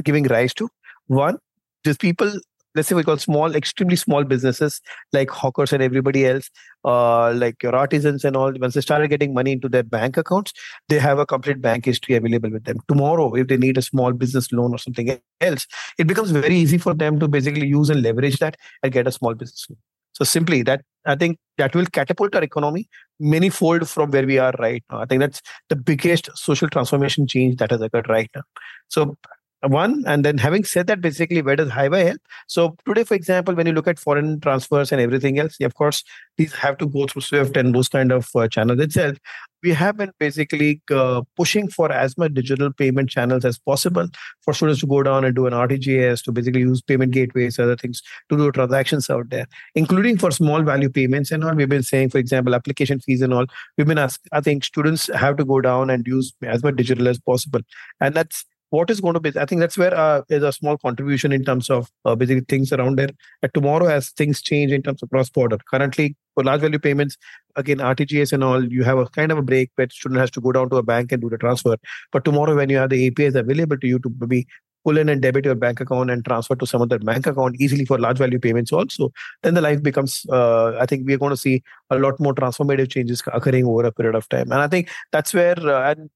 giving 0.02 0.24
rise 0.24 0.52
to. 0.54 0.68
One, 1.06 1.38
these 1.84 1.98
people 1.98 2.32
let's 2.76 2.88
say 2.88 2.94
we 2.94 3.02
call 3.02 3.16
small, 3.16 3.56
extremely 3.56 3.96
small 3.96 4.22
businesses 4.22 4.80
like 5.12 5.30
hawkers 5.30 5.72
and 5.72 5.82
everybody 5.82 6.26
else, 6.26 6.50
uh, 6.84 7.32
like 7.32 7.62
your 7.62 7.74
artisans 7.74 8.24
and 8.24 8.36
all, 8.36 8.52
once 8.60 8.74
they 8.74 8.82
started 8.82 9.08
getting 9.08 9.32
money 9.32 9.52
into 9.52 9.68
their 9.68 9.82
bank 9.82 10.16
accounts, 10.18 10.52
they 10.88 10.98
have 10.98 11.18
a 11.18 11.26
complete 11.26 11.60
bank 11.62 11.86
history 11.86 12.14
available 12.14 12.50
with 12.50 12.64
them. 12.64 12.78
Tomorrow, 12.86 13.34
if 13.34 13.48
they 13.48 13.56
need 13.56 13.78
a 13.78 13.82
small 13.82 14.12
business 14.12 14.52
loan 14.52 14.72
or 14.72 14.78
something 14.78 15.18
else, 15.40 15.66
it 15.98 16.06
becomes 16.06 16.30
very 16.30 16.54
easy 16.54 16.76
for 16.76 16.92
them 16.92 17.18
to 17.18 17.26
basically 17.26 17.66
use 17.66 17.88
and 17.88 18.02
leverage 18.02 18.38
that 18.38 18.56
and 18.82 18.92
get 18.92 19.08
a 19.08 19.12
small 19.12 19.34
business 19.34 19.66
loan. 19.70 19.78
So 20.12 20.24
simply 20.24 20.62
that 20.62 20.82
I 21.04 21.14
think 21.14 21.38
that 21.58 21.74
will 21.74 21.86
catapult 21.86 22.34
our 22.34 22.42
economy 22.42 22.88
many 23.20 23.50
fold 23.50 23.88
from 23.88 24.10
where 24.10 24.26
we 24.26 24.38
are 24.38 24.52
right 24.58 24.82
now. 24.90 25.00
I 25.00 25.04
think 25.04 25.20
that's 25.20 25.42
the 25.68 25.76
biggest 25.76 26.30
social 26.34 26.68
transformation 26.68 27.26
change 27.26 27.56
that 27.56 27.70
has 27.70 27.82
occurred 27.82 28.08
right 28.08 28.30
now. 28.34 28.42
So 28.88 29.16
one 29.62 30.04
and 30.06 30.24
then 30.24 30.38
having 30.38 30.64
said 30.64 30.86
that 30.86 31.00
basically 31.00 31.42
where 31.42 31.56
does 31.56 31.70
HiWi 31.70 32.06
help? 32.06 32.20
So 32.46 32.76
today 32.86 33.04
for 33.04 33.14
example 33.14 33.54
when 33.54 33.66
you 33.66 33.72
look 33.72 33.88
at 33.88 33.98
foreign 33.98 34.40
transfers 34.40 34.92
and 34.92 35.00
everything 35.00 35.38
else 35.38 35.56
of 35.60 35.74
course 35.74 36.04
these 36.36 36.52
have 36.54 36.76
to 36.78 36.86
go 36.86 37.06
through 37.06 37.22
swift 37.22 37.56
and 37.56 37.74
those 37.74 37.88
kind 37.88 38.12
of 38.12 38.28
uh, 38.34 38.48
channels 38.48 38.80
itself. 38.80 39.16
We 39.62 39.72
have 39.72 39.96
been 39.96 40.12
basically 40.20 40.82
uh, 40.92 41.22
pushing 41.36 41.68
for 41.68 41.90
as 41.90 42.16
much 42.18 42.34
digital 42.34 42.72
payment 42.72 43.08
channels 43.08 43.44
as 43.44 43.58
possible 43.58 44.06
for 44.42 44.52
students 44.54 44.80
to 44.80 44.86
go 44.86 45.02
down 45.02 45.24
and 45.24 45.34
do 45.34 45.46
an 45.46 45.54
rtgs 45.54 46.22
to 46.24 46.32
basically 46.32 46.60
use 46.60 46.82
payment 46.82 47.12
gateways 47.12 47.58
other 47.58 47.76
things 47.76 48.02
to 48.28 48.36
do 48.36 48.52
transactions 48.52 49.08
out 49.10 49.28
there 49.30 49.46
including 49.74 50.18
for 50.18 50.30
small 50.30 50.62
value 50.62 50.90
payments 50.90 51.30
and 51.30 51.42
all. 51.42 51.54
We've 51.54 51.68
been 51.68 51.82
saying 51.82 52.10
for 52.10 52.18
example 52.18 52.54
application 52.54 53.00
fees 53.00 53.22
and 53.22 53.32
all. 53.32 53.46
We've 53.76 53.86
been 53.86 53.98
asked 53.98 54.28
i 54.32 54.40
think 54.40 54.64
students 54.64 55.06
have 55.14 55.36
to 55.36 55.44
go 55.44 55.60
down 55.60 55.90
and 55.90 56.06
use 56.06 56.32
as 56.42 56.62
much 56.62 56.76
digital 56.76 57.08
as 57.08 57.18
possible. 57.18 57.60
And 58.00 58.14
that's 58.14 58.44
what 58.70 58.90
is 58.90 59.00
going 59.00 59.14
to 59.14 59.20
be 59.20 59.32
i 59.38 59.44
think 59.44 59.60
that's 59.60 59.78
where 59.78 59.96
uh, 59.96 60.22
is 60.28 60.42
a 60.42 60.52
small 60.52 60.76
contribution 60.78 61.32
in 61.32 61.44
terms 61.44 61.70
of 61.70 61.90
uh, 62.04 62.14
basically 62.14 62.44
things 62.48 62.72
around 62.72 62.98
there. 62.98 63.10
Tomorrow 63.54 63.86
as 63.86 64.10
things 64.10 64.42
change 64.42 64.72
in 64.72 64.82
terms 64.82 65.02
of 65.02 65.10
cross 65.10 65.30
border 65.30 65.58
currently 65.70 66.16
for 66.34 66.44
large 66.44 66.60
value 66.60 66.78
payments 66.78 67.16
again 67.56 67.78
rtgs 67.78 68.32
and 68.32 68.44
all 68.44 68.64
you 68.72 68.84
have 68.84 68.98
a 68.98 69.06
kind 69.06 69.32
of 69.32 69.38
a 69.38 69.42
break 69.42 69.70
where 69.76 69.88
student 69.90 70.20
has 70.20 70.30
to 70.30 70.40
go 70.40 70.52
down 70.52 70.68
to 70.70 70.76
a 70.76 70.82
bank 70.82 71.12
and 71.12 71.22
do 71.22 71.30
the 71.30 71.38
transfer. 71.38 71.76
But 72.12 72.24
tomorrow 72.24 72.54
when 72.56 72.68
you 72.68 72.76
have 72.78 72.90
the 72.90 73.06
apis 73.06 73.34
available 73.34 73.78
to 73.78 73.86
you 73.86 73.98
to 74.00 74.08
be 74.08 74.46
pull 74.86 74.98
in 75.02 75.08
and 75.12 75.22
debit 75.26 75.44
your 75.50 75.56
bank 75.64 75.80
account 75.84 76.10
and 76.14 76.24
transfer 76.24 76.56
to 76.62 76.66
some 76.72 76.82
other 76.86 76.98
bank 77.10 77.26
account 77.26 77.60
easily 77.66 77.84
for 77.90 77.98
large 77.98 78.18
value 78.24 78.38
payments 78.46 78.72
also 78.72 79.10
then 79.42 79.54
the 79.54 79.64
life 79.68 79.82
becomes 79.88 80.14
uh, 80.38 80.76
i 80.84 80.86
think 80.86 81.06
we're 81.06 81.22
going 81.24 81.36
to 81.36 81.42
see 81.44 81.56
a 81.90 81.98
lot 82.04 82.20
more 82.26 82.34
transformative 82.40 82.90
changes 82.96 83.22
occurring 83.38 83.66
over 83.72 83.84
a 83.90 83.92
period 83.92 84.14
of 84.20 84.28
time 84.36 84.52
and 84.52 84.60
i 84.66 84.68
think 84.68 84.88
that's 85.12 85.34
where 85.34 85.58
uh, 85.76 85.90
and, 85.90 86.10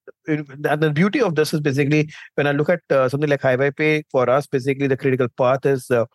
and, 0.72 0.82
the 0.86 0.92
beauty 1.00 1.20
of 1.28 1.34
this 1.34 1.52
is 1.52 1.60
basically 1.68 2.02
when 2.36 2.46
i 2.46 2.52
look 2.52 2.70
at 2.76 2.80
uh, 2.90 3.08
something 3.08 3.30
like 3.34 3.42
HiWi 3.42 3.76
pay 3.76 4.04
for 4.10 4.28
us 4.30 4.46
basically 4.46 4.86
the 4.86 4.96
critical 4.96 5.28
path 5.42 5.66
is 5.66 5.90
uh, 5.90 6.06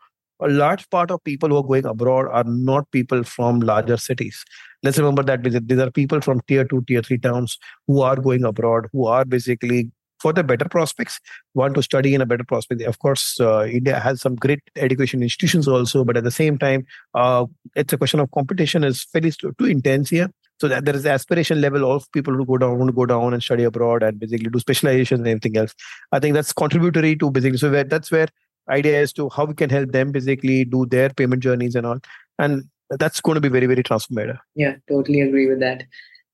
a 0.42 0.50
large 0.50 0.90
part 0.90 1.12
of 1.12 1.24
people 1.24 1.50
who 1.50 1.58
are 1.58 1.64
going 1.64 1.86
abroad 1.86 2.28
are 2.30 2.44
not 2.44 2.90
people 2.92 3.24
from 3.24 3.62
larger 3.62 3.98
cities. 3.98 4.44
Let's 4.84 4.98
remember 4.98 5.24
that 5.24 5.44
these 5.44 5.80
are 5.80 5.92
people 5.92 6.22
from 6.22 6.42
tier 6.48 6.66
two, 6.66 6.84
tier 6.88 7.02
three 7.02 7.18
towns 7.18 7.58
who 7.88 8.02
are 8.02 8.18
going 8.18 8.44
abroad, 8.44 8.88
who 8.92 9.06
are 9.08 9.24
basically 9.24 9.92
for 10.20 10.34
the 10.34 10.44
better 10.44 10.68
prospects, 10.68 11.20
want 11.54 11.76
to 11.76 11.84
study 11.84 12.14
in 12.14 12.22
a 12.22 12.26
better 12.26 12.44
prospect. 12.44 12.82
Of 12.82 13.00
course, 13.00 13.40
uh, 13.40 13.66
India 13.66 14.00
has 14.00 14.22
some 14.22 14.36
great 14.36 14.62
education 14.76 15.22
institutions 15.22 15.68
also, 15.68 16.04
but 16.04 16.18
at 16.18 16.24
the 16.24 16.32
same 16.32 16.58
time, 16.58 16.86
uh, 17.14 17.46
it's 17.76 17.94
a 17.94 17.98
question 17.98 18.20
of 18.20 18.32
competition 18.32 18.84
is 18.84 19.04
fairly 19.04 19.32
too 19.32 19.66
intense 19.66 20.10
here. 20.10 20.30
So 20.62 20.70
that 20.70 20.86
there 20.86 20.96
is 20.96 21.04
the 21.04 21.12
aspiration 21.12 21.60
level 21.60 21.92
of 21.92 22.10
people 22.14 22.34
who 22.34 22.46
go 22.46 22.58
down, 22.58 22.80
want 22.80 22.88
to 22.88 22.96
go 22.96 23.06
down 23.06 23.34
and 23.34 23.44
study 23.44 23.66
abroad 23.66 24.04
and 24.04 24.18
basically 24.18 24.50
do 24.50 24.58
specialization 24.58 25.20
and 25.20 25.28
everything 25.28 25.58
else. 25.58 25.76
I 26.14 26.20
think 26.20 26.34
that's 26.34 26.54
contributory 26.54 27.18
to 27.18 27.30
basically. 27.30 27.58
So 27.58 27.70
where, 27.70 27.84
that's 27.84 28.10
where 28.10 28.30
idea 28.70 29.02
is 29.02 29.12
to 29.14 29.28
how 29.30 29.44
we 29.44 29.54
can 29.54 29.70
help 29.70 29.92
them 29.92 30.14
basically 30.14 30.64
do 30.64 30.86
their 30.86 31.10
payment 31.10 31.44
journeys 31.44 31.76
and 31.76 31.86
all. 31.86 32.00
And 32.40 32.64
that's 32.90 33.20
going 33.20 33.36
to 33.36 33.42
be 33.42 33.50
very, 33.50 33.66
very 33.66 33.84
transformative. 33.84 34.40
Yeah, 34.56 34.76
totally 34.88 35.20
agree 35.20 35.48
with 35.48 35.60
that. 35.60 35.84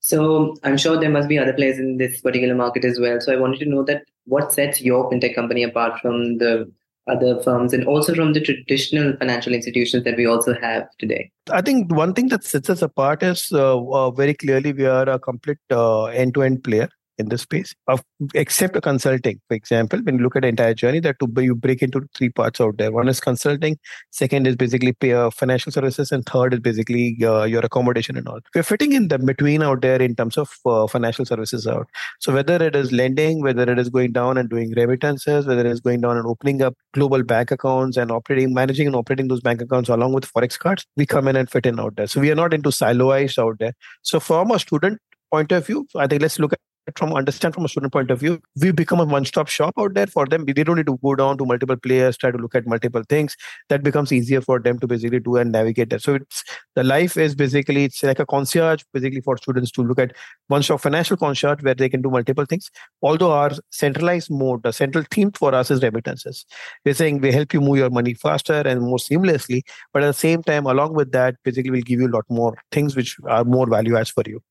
So 0.02 0.56
I'm 0.64 0.78
sure 0.78 1.00
there 1.00 1.10
must 1.10 1.30
be 1.30 1.38
other 1.38 1.54
players 1.54 1.78
in 1.78 1.98
this 1.98 2.22
particular 2.22 2.56
market 2.56 2.84
as 2.84 3.00
well. 3.00 3.22
So 3.22 3.32
I 3.32 3.38
wanted 3.38 3.60
to 3.60 3.70
know 3.70 3.84
that 3.84 4.04
what 4.26 4.52
sets 4.52 4.82
your 4.82 5.10
fintech 5.10 5.36
company 5.36 5.64
apart 5.64 6.02
from 6.02 6.40
the 6.40 6.72
other 7.08 7.42
firms 7.42 7.74
and 7.74 7.86
also 7.86 8.14
from 8.14 8.34
the 8.34 8.42
traditional 8.42 9.16
financial 9.18 9.54
institutions 9.54 10.04
that 10.04 10.18
we 10.18 10.26
also 10.26 10.54
have 10.60 10.88
today? 10.98 11.32
I 11.52 11.62
think 11.62 11.94
one 11.94 12.14
thing 12.14 12.30
that 12.30 12.44
sets 12.44 12.70
us 12.70 12.82
apart 12.82 13.24
is 13.24 13.52
uh, 13.52 13.80
uh, 13.80 14.12
very 14.12 14.34
clearly 14.34 14.74
we 14.74 14.86
are 14.86 15.08
a 15.08 15.20
complete 15.20 15.58
uh, 15.72 16.06
end-to-end 16.06 16.64
player 16.64 16.90
in 17.22 17.30
this 17.30 17.42
space 17.42 17.74
of 17.88 18.04
except 18.34 18.76
a 18.76 18.82
consulting. 18.82 19.40
For 19.48 19.56
example 19.56 20.00
when 20.04 20.18
you 20.18 20.24
look 20.24 20.36
at 20.36 20.44
the 20.44 20.50
entire 20.50 20.74
journey 20.74 21.00
that 21.02 21.18
to 21.20 21.44
you 21.44 21.56
break 21.56 21.82
into 21.82 22.02
three 22.16 22.30
parts 22.30 22.62
out 22.62 22.78
there. 22.78 22.92
One 22.92 23.08
is 23.08 23.20
consulting 23.20 23.78
second 24.12 24.48
is 24.48 24.56
basically 24.56 24.94
pay, 24.94 25.14
uh, 25.14 25.30
financial 25.30 25.72
services 25.72 26.12
and 26.12 26.26
third 26.26 26.54
is 26.56 26.60
basically 26.60 27.18
uh, 27.24 27.44
your 27.44 27.62
accommodation 27.62 28.18
and 28.18 28.28
all. 28.28 28.40
We're 28.56 28.64
fitting 28.64 28.94
in 28.94 29.08
the 29.08 29.20
between 29.20 29.64
out 29.64 29.82
there 29.82 30.02
in 30.02 30.16
terms 30.16 30.38
of 30.38 30.52
uh, 30.66 30.88
financial 30.88 31.26
services 31.26 31.68
out. 31.68 31.88
So 32.20 32.34
whether 32.34 32.62
it 32.64 32.76
is 32.76 32.92
lending 32.92 33.42
whether 33.42 33.64
it 33.72 33.80
is 33.80 33.90
going 33.90 34.12
down 34.12 34.38
and 34.38 34.50
doing 34.50 34.74
remittances 34.76 35.48
whether 35.48 35.62
it 35.62 35.72
is 35.72 35.80
going 35.80 36.02
down 36.02 36.18
and 36.18 36.28
opening 36.28 36.62
up 36.62 36.76
global 36.94 37.24
bank 37.24 37.52
accounts 37.52 37.98
and 37.98 38.12
operating 38.12 38.54
managing 38.54 38.88
and 38.88 38.96
operating 38.96 39.28
those 39.28 39.42
bank 39.42 39.62
accounts 39.62 39.90
along 39.90 40.14
with 40.14 40.32
forex 40.32 40.58
cards 40.58 40.86
we 40.98 41.06
come 41.06 41.28
in 41.28 41.36
and 41.36 41.50
fit 41.50 41.66
in 41.66 41.80
out 41.80 41.96
there. 41.96 42.08
So 42.08 42.20
we 42.20 42.32
are 42.32 42.36
not 42.36 42.54
into 42.54 42.70
siloized 42.70 43.40
out 43.40 43.58
there. 43.60 43.74
So 44.02 44.20
from 44.20 44.52
a 44.52 44.60
student 44.60 45.00
point 45.32 45.52
of 45.52 45.66
view 45.66 45.88
i 45.96 46.08
think 46.08 46.22
let's 46.22 46.40
look 46.40 46.54
at 46.54 46.60
from 46.96 47.14
understand 47.14 47.54
from 47.54 47.66
a 47.66 47.70
student 47.70 47.94
point 47.94 48.10
of 48.12 48.20
view 48.20 48.42
we 48.60 48.72
become 48.72 49.00
a 49.00 49.06
one-stop 49.06 49.48
shop 49.48 49.74
out 49.78 49.94
there 49.94 50.08
for 50.08 50.26
them. 50.26 50.46
They 50.46 50.64
don't 50.64 50.78
need 50.78 50.88
to 50.88 50.98
go 51.04 51.16
down 51.16 51.38
to 51.38 51.46
multiple 51.46 51.78
players 51.78 52.18
try 52.18 52.32
to 52.32 52.38
look 52.38 52.56
at 52.56 52.66
multiple 52.68 53.04
things. 53.08 53.36
That 53.70 53.84
becomes 53.84 54.12
easier 54.12 54.42
for 54.42 54.60
them 54.60 54.80
to 54.80 54.88
basically 54.88 55.20
do 55.20 55.36
and 55.38 55.52
navigate 55.52 55.90
that. 55.92 56.02
So 56.02 56.16
it's 56.16 56.44
the 56.76 56.84
life 56.84 57.18
is 57.18 57.36
basically 57.36 57.86
it's 57.86 58.02
like 58.04 58.20
a 58.20 58.26
concierge 58.26 58.84
basically 58.94 59.22
for 59.22 59.38
students 59.38 59.72
to 59.72 59.84
look 59.84 60.00
at. 60.00 60.14
One-stop 60.48 60.82
financial 60.82 61.18
concierge 61.18 61.62
where 61.62 61.76
they 61.76 61.90
can 61.90 62.02
do 62.02 62.10
multiple 62.10 62.46
things. 62.46 62.72
Although 63.02 63.32
our 63.32 63.52
centralized 63.70 64.32
mode 64.32 64.64
the 64.64 64.74
central 64.74 65.06
theme 65.12 65.32
for 65.32 65.54
us 65.54 65.72
is 65.72 65.82
remittances. 65.82 66.46
We're 66.86 66.94
saying 66.94 67.22
we 67.22 67.32
help 67.32 67.54
you 67.54 67.62
move 67.62 67.78
your 67.78 67.90
money 67.90 68.14
faster 68.14 68.62
and 68.66 68.82
more 68.82 68.98
seamlessly 68.98 69.62
but 69.94 70.04
at 70.04 70.08
the 70.08 70.14
same 70.14 70.44
time 70.44 70.66
along 70.66 70.94
with 70.94 71.12
that 71.12 71.36
basically 71.44 71.72
we'll 71.72 71.82
give 71.82 72.00
you 72.00 72.08
a 72.08 72.16
lot 72.16 72.26
more 72.30 72.56
things 72.72 72.96
which 72.96 73.18
are 73.28 73.44
more 73.44 73.68
value 73.70 73.98
adds 73.98 74.10
for 74.10 74.24
you 74.26 74.42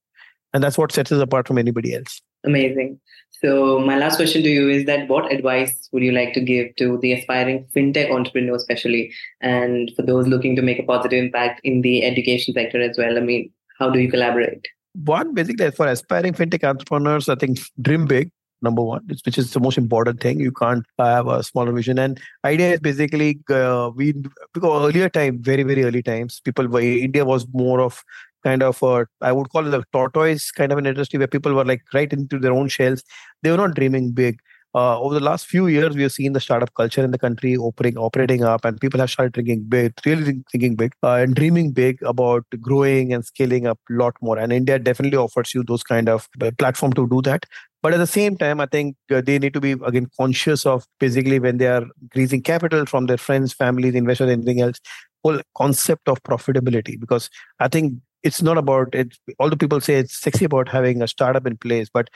and 0.52 0.62
that's 0.62 0.78
what 0.78 0.92
sets 0.92 1.12
us 1.12 1.20
apart 1.20 1.46
from 1.46 1.58
anybody 1.58 1.94
else 1.94 2.20
Amazing. 2.44 2.98
So 3.42 3.78
my 3.78 3.96
last 3.96 4.16
question 4.16 4.42
to 4.42 4.48
you 4.48 4.68
is 4.68 4.84
that 4.86 5.08
what 5.08 5.32
advice 5.32 5.88
would 5.92 6.02
you 6.02 6.12
like 6.12 6.34
to 6.34 6.40
give 6.40 6.74
to 6.76 6.98
the 6.98 7.12
aspiring 7.12 7.66
fintech 7.74 8.10
entrepreneur, 8.10 8.54
especially, 8.54 9.12
and 9.40 9.90
for 9.96 10.02
those 10.02 10.26
looking 10.26 10.56
to 10.56 10.62
make 10.62 10.78
a 10.78 10.82
positive 10.82 11.22
impact 11.22 11.60
in 11.64 11.80
the 11.80 12.04
education 12.04 12.54
sector 12.54 12.80
as 12.80 12.96
well? 12.98 13.16
I 13.16 13.20
mean, 13.20 13.50
how 13.78 13.90
do 13.90 13.98
you 13.98 14.10
collaborate? 14.10 14.66
One, 15.04 15.34
basically, 15.34 15.70
for 15.70 15.86
aspiring 15.86 16.34
fintech 16.34 16.68
entrepreneurs, 16.68 17.28
I 17.28 17.34
think 17.34 17.60
dream 17.80 18.06
big, 18.06 18.30
number 18.60 18.82
one, 18.82 19.06
which 19.24 19.38
is 19.38 19.52
the 19.52 19.60
most 19.60 19.78
important 19.78 20.20
thing. 20.20 20.40
You 20.40 20.52
can't 20.52 20.84
have 20.98 21.28
a 21.28 21.42
smaller 21.42 21.72
vision. 21.72 21.98
And 21.98 22.20
idea 22.44 22.74
is 22.74 22.80
basically 22.80 23.38
uh, 23.48 23.90
we 23.94 24.12
because 24.52 24.88
earlier 24.88 25.08
time, 25.08 25.42
very 25.42 25.62
very 25.62 25.84
early 25.84 26.02
times, 26.02 26.40
people 26.44 26.68
were 26.68 26.80
India 26.80 27.24
was 27.24 27.46
more 27.54 27.80
of 27.80 28.02
kind 28.42 28.62
of 28.62 28.82
a, 28.82 29.06
I 29.20 29.32
would 29.32 29.50
call 29.50 29.66
it 29.66 29.74
a 29.74 29.84
tortoise 29.92 30.50
kind 30.50 30.72
of 30.72 30.78
an 30.78 30.86
industry 30.86 31.18
where 31.18 31.28
people 31.28 31.54
were 31.54 31.64
like 31.64 31.82
right 31.94 32.12
into 32.12 32.38
their 32.38 32.52
own 32.52 32.68
shells. 32.68 33.02
They 33.42 33.50
were 33.50 33.56
not 33.56 33.74
dreaming 33.74 34.12
big 34.12 34.40
uh, 34.74 35.00
over 35.00 35.14
the 35.14 35.20
last 35.20 35.46
few 35.46 35.66
years, 35.66 35.96
we 35.96 36.02
have 36.02 36.12
seen 36.12 36.32
the 36.32 36.40
startup 36.40 36.72
culture 36.74 37.02
in 37.02 37.10
the 37.10 37.18
country 37.18 37.56
operating 37.56 37.98
operating 37.98 38.44
up, 38.44 38.64
and 38.64 38.80
people 38.80 39.00
have 39.00 39.10
started 39.10 39.34
thinking 39.34 39.64
big, 39.68 39.92
really 40.06 40.44
thinking 40.52 40.76
big, 40.76 40.92
uh, 41.02 41.14
and 41.14 41.34
dreaming 41.34 41.72
big 41.72 42.00
about 42.02 42.44
growing 42.60 43.12
and 43.12 43.24
scaling 43.24 43.66
up 43.66 43.80
a 43.90 43.94
lot 43.94 44.14
more. 44.20 44.38
And 44.38 44.52
India 44.52 44.78
definitely 44.78 45.18
offers 45.18 45.52
you 45.54 45.64
those 45.64 45.82
kind 45.82 46.08
of 46.08 46.28
uh, 46.40 46.52
platform 46.56 46.92
to 46.92 47.08
do 47.08 47.20
that. 47.22 47.46
But 47.82 47.94
at 47.94 47.96
the 47.96 48.06
same 48.06 48.36
time, 48.36 48.60
I 48.60 48.66
think 48.66 48.96
uh, 49.10 49.22
they 49.22 49.38
need 49.38 49.54
to 49.54 49.60
be 49.60 49.72
again 49.72 50.08
conscious 50.16 50.64
of 50.64 50.84
basically 51.00 51.40
when 51.40 51.58
they 51.58 51.66
are 51.66 51.84
increasing 52.00 52.42
capital 52.42 52.86
from 52.86 53.06
their 53.06 53.18
friends, 53.18 53.52
families, 53.52 53.94
investors, 53.94 54.30
anything 54.30 54.60
else, 54.60 54.78
whole 55.24 55.40
concept 55.56 56.08
of 56.08 56.22
profitability. 56.22 57.00
Because 57.00 57.28
I 57.58 57.66
think 57.66 57.94
it's 58.22 58.42
not 58.42 58.58
about 58.58 58.94
it. 58.94 59.16
All 59.38 59.50
the 59.50 59.56
people 59.56 59.80
say 59.80 59.94
it's 59.94 60.18
sexy 60.18 60.44
about 60.44 60.68
having 60.68 61.02
a 61.02 61.08
startup 61.08 61.46
in 61.46 61.56
place, 61.56 61.88
but 61.92 62.10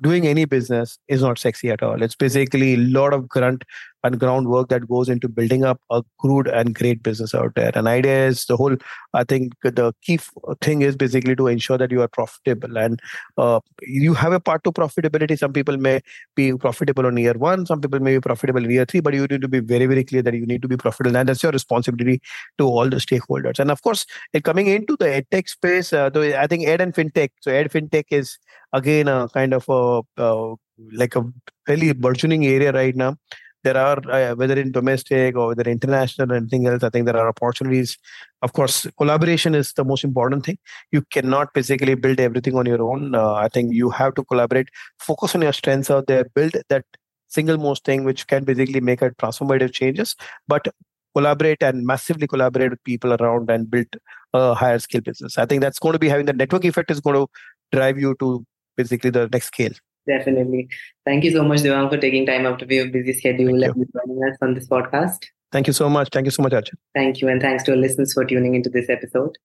doing 0.00 0.26
any 0.26 0.44
business 0.44 0.98
is 1.08 1.22
not 1.22 1.38
sexy 1.38 1.70
at 1.70 1.82
all. 1.82 2.02
It's 2.02 2.14
basically 2.14 2.74
a 2.74 2.78
lot 2.78 3.12
of 3.12 3.28
grunt 3.28 3.64
and 4.04 4.18
groundwork 4.18 4.68
that 4.68 4.88
goes 4.88 5.08
into 5.08 5.28
building 5.28 5.64
up 5.64 5.80
a 5.90 6.02
crude 6.18 6.48
and 6.48 6.74
great 6.74 7.02
business 7.02 7.34
out 7.34 7.54
there. 7.54 7.70
And 7.74 7.86
idea 7.86 8.26
is 8.26 8.44
the 8.46 8.56
whole. 8.56 8.76
I 9.14 9.24
think 9.24 9.54
the 9.62 9.92
key 10.02 10.18
thing 10.60 10.82
is 10.82 10.96
basically 10.96 11.36
to 11.36 11.46
ensure 11.46 11.78
that 11.78 11.90
you 11.90 12.02
are 12.02 12.08
profitable 12.08 12.76
and 12.78 13.00
uh, 13.36 13.60
you 13.82 14.14
have 14.14 14.32
a 14.32 14.40
part 14.40 14.64
to 14.64 14.72
profitability. 14.72 15.38
Some 15.38 15.52
people 15.52 15.76
may 15.76 16.00
be 16.34 16.52
profitable 16.54 17.06
on 17.06 17.16
year 17.16 17.34
one, 17.34 17.66
some 17.66 17.80
people 17.80 18.00
may 18.00 18.16
be 18.16 18.20
profitable 18.20 18.64
in 18.64 18.70
year 18.70 18.84
three, 18.84 19.00
but 19.00 19.14
you 19.14 19.26
need 19.26 19.42
to 19.42 19.48
be 19.48 19.60
very 19.60 19.86
very 19.86 20.04
clear 20.04 20.22
that 20.22 20.34
you 20.34 20.46
need 20.46 20.62
to 20.62 20.68
be 20.68 20.76
profitable, 20.76 21.16
and 21.16 21.28
that's 21.28 21.42
your 21.42 21.52
responsibility 21.52 22.20
to 22.58 22.66
all 22.66 22.88
the 22.88 22.96
stakeholders. 22.96 23.58
And 23.58 23.70
of 23.70 23.82
course, 23.82 24.06
coming 24.42 24.66
into 24.66 24.96
the 24.98 25.06
edtech 25.06 25.48
space, 25.48 25.92
uh, 25.92 26.10
I 26.38 26.46
think 26.46 26.66
ed 26.66 26.80
and 26.80 26.94
fintech. 26.94 27.30
So 27.40 27.52
ed 27.52 27.70
fintech 27.70 28.04
is 28.10 28.38
again 28.72 29.08
a 29.08 29.28
kind 29.28 29.54
of 29.54 29.68
a 29.68 30.02
uh, 30.20 30.54
like 30.92 31.16
a 31.16 31.24
fairly 31.66 31.92
burgeoning 31.92 32.44
area 32.46 32.72
right 32.72 32.96
now 32.96 33.16
there 33.64 33.76
are 33.76 33.98
uh, 34.10 34.34
whether 34.34 34.58
in 34.58 34.72
domestic 34.72 35.36
or 35.36 35.48
whether 35.48 35.68
international 35.70 36.32
or 36.32 36.36
anything 36.36 36.66
else 36.66 36.82
i 36.82 36.90
think 36.90 37.06
there 37.06 37.16
are 37.16 37.28
opportunities. 37.28 37.98
Of 38.42 38.52
course 38.52 38.86
collaboration 38.98 39.54
is 39.54 39.72
the 39.72 39.84
most 39.84 40.04
important 40.04 40.44
thing. 40.44 40.58
You 40.90 41.02
cannot 41.10 41.54
basically 41.54 41.94
build 41.94 42.18
everything 42.18 42.56
on 42.56 42.66
your 42.66 42.82
own. 42.82 43.14
Uh, 43.14 43.34
i 43.34 43.48
think 43.48 43.72
you 43.72 43.90
have 43.90 44.14
to 44.16 44.24
collaborate. 44.24 44.68
Focus 44.98 45.34
on 45.34 45.42
your 45.42 45.52
strengths 45.52 45.90
out 45.90 46.06
there. 46.06 46.24
Build 46.34 46.56
that 46.68 46.84
single 47.28 47.58
most 47.58 47.84
thing 47.84 48.04
which 48.04 48.26
can 48.26 48.44
basically 48.44 48.80
make 48.80 49.02
a 49.02 49.10
transformative 49.10 49.72
changes. 49.72 50.16
But 50.48 50.68
collaborate 51.14 51.62
and 51.62 51.86
massively 51.86 52.26
collaborate 52.26 52.70
with 52.70 52.84
people 52.84 53.12
around 53.14 53.50
and 53.50 53.70
build 53.70 53.86
a 54.32 54.54
higher 54.54 54.78
scale 54.78 55.02
business. 55.02 55.38
I 55.38 55.46
think 55.46 55.60
that's 55.60 55.78
going 55.78 55.92
to 55.92 55.98
be 55.98 56.08
having 56.08 56.26
the 56.26 56.32
network 56.32 56.64
effect 56.64 56.90
is 56.90 57.00
going 57.00 57.16
to 57.16 57.26
drive 57.70 57.98
you 57.98 58.16
to 58.20 58.44
basically 58.76 59.10
the 59.10 59.28
next 59.32 59.48
scale 59.48 59.72
Definitely. 60.06 60.68
Thank 61.04 61.24
you 61.24 61.30
so 61.30 61.44
much, 61.44 61.60
Dewang, 61.60 61.88
for 61.90 61.96
taking 61.96 62.26
time 62.26 62.46
out 62.46 62.60
of 62.60 62.70
your 62.70 62.88
busy 62.88 63.12
schedule 63.12 63.62
and 63.62 63.74
joining 63.74 64.30
us 64.30 64.36
on 64.42 64.54
this 64.54 64.68
podcast. 64.68 65.24
Thank 65.52 65.66
you 65.66 65.72
so 65.72 65.88
much. 65.88 66.08
Thank 66.10 66.24
you 66.24 66.30
so 66.30 66.42
much, 66.42 66.52
Archit. 66.52 66.74
Thank 66.94 67.20
you. 67.20 67.28
And 67.28 67.40
thanks 67.40 67.62
to 67.64 67.72
our 67.72 67.76
listeners 67.76 68.14
for 68.14 68.24
tuning 68.24 68.54
into 68.54 68.70
this 68.70 68.88
episode. 68.88 69.36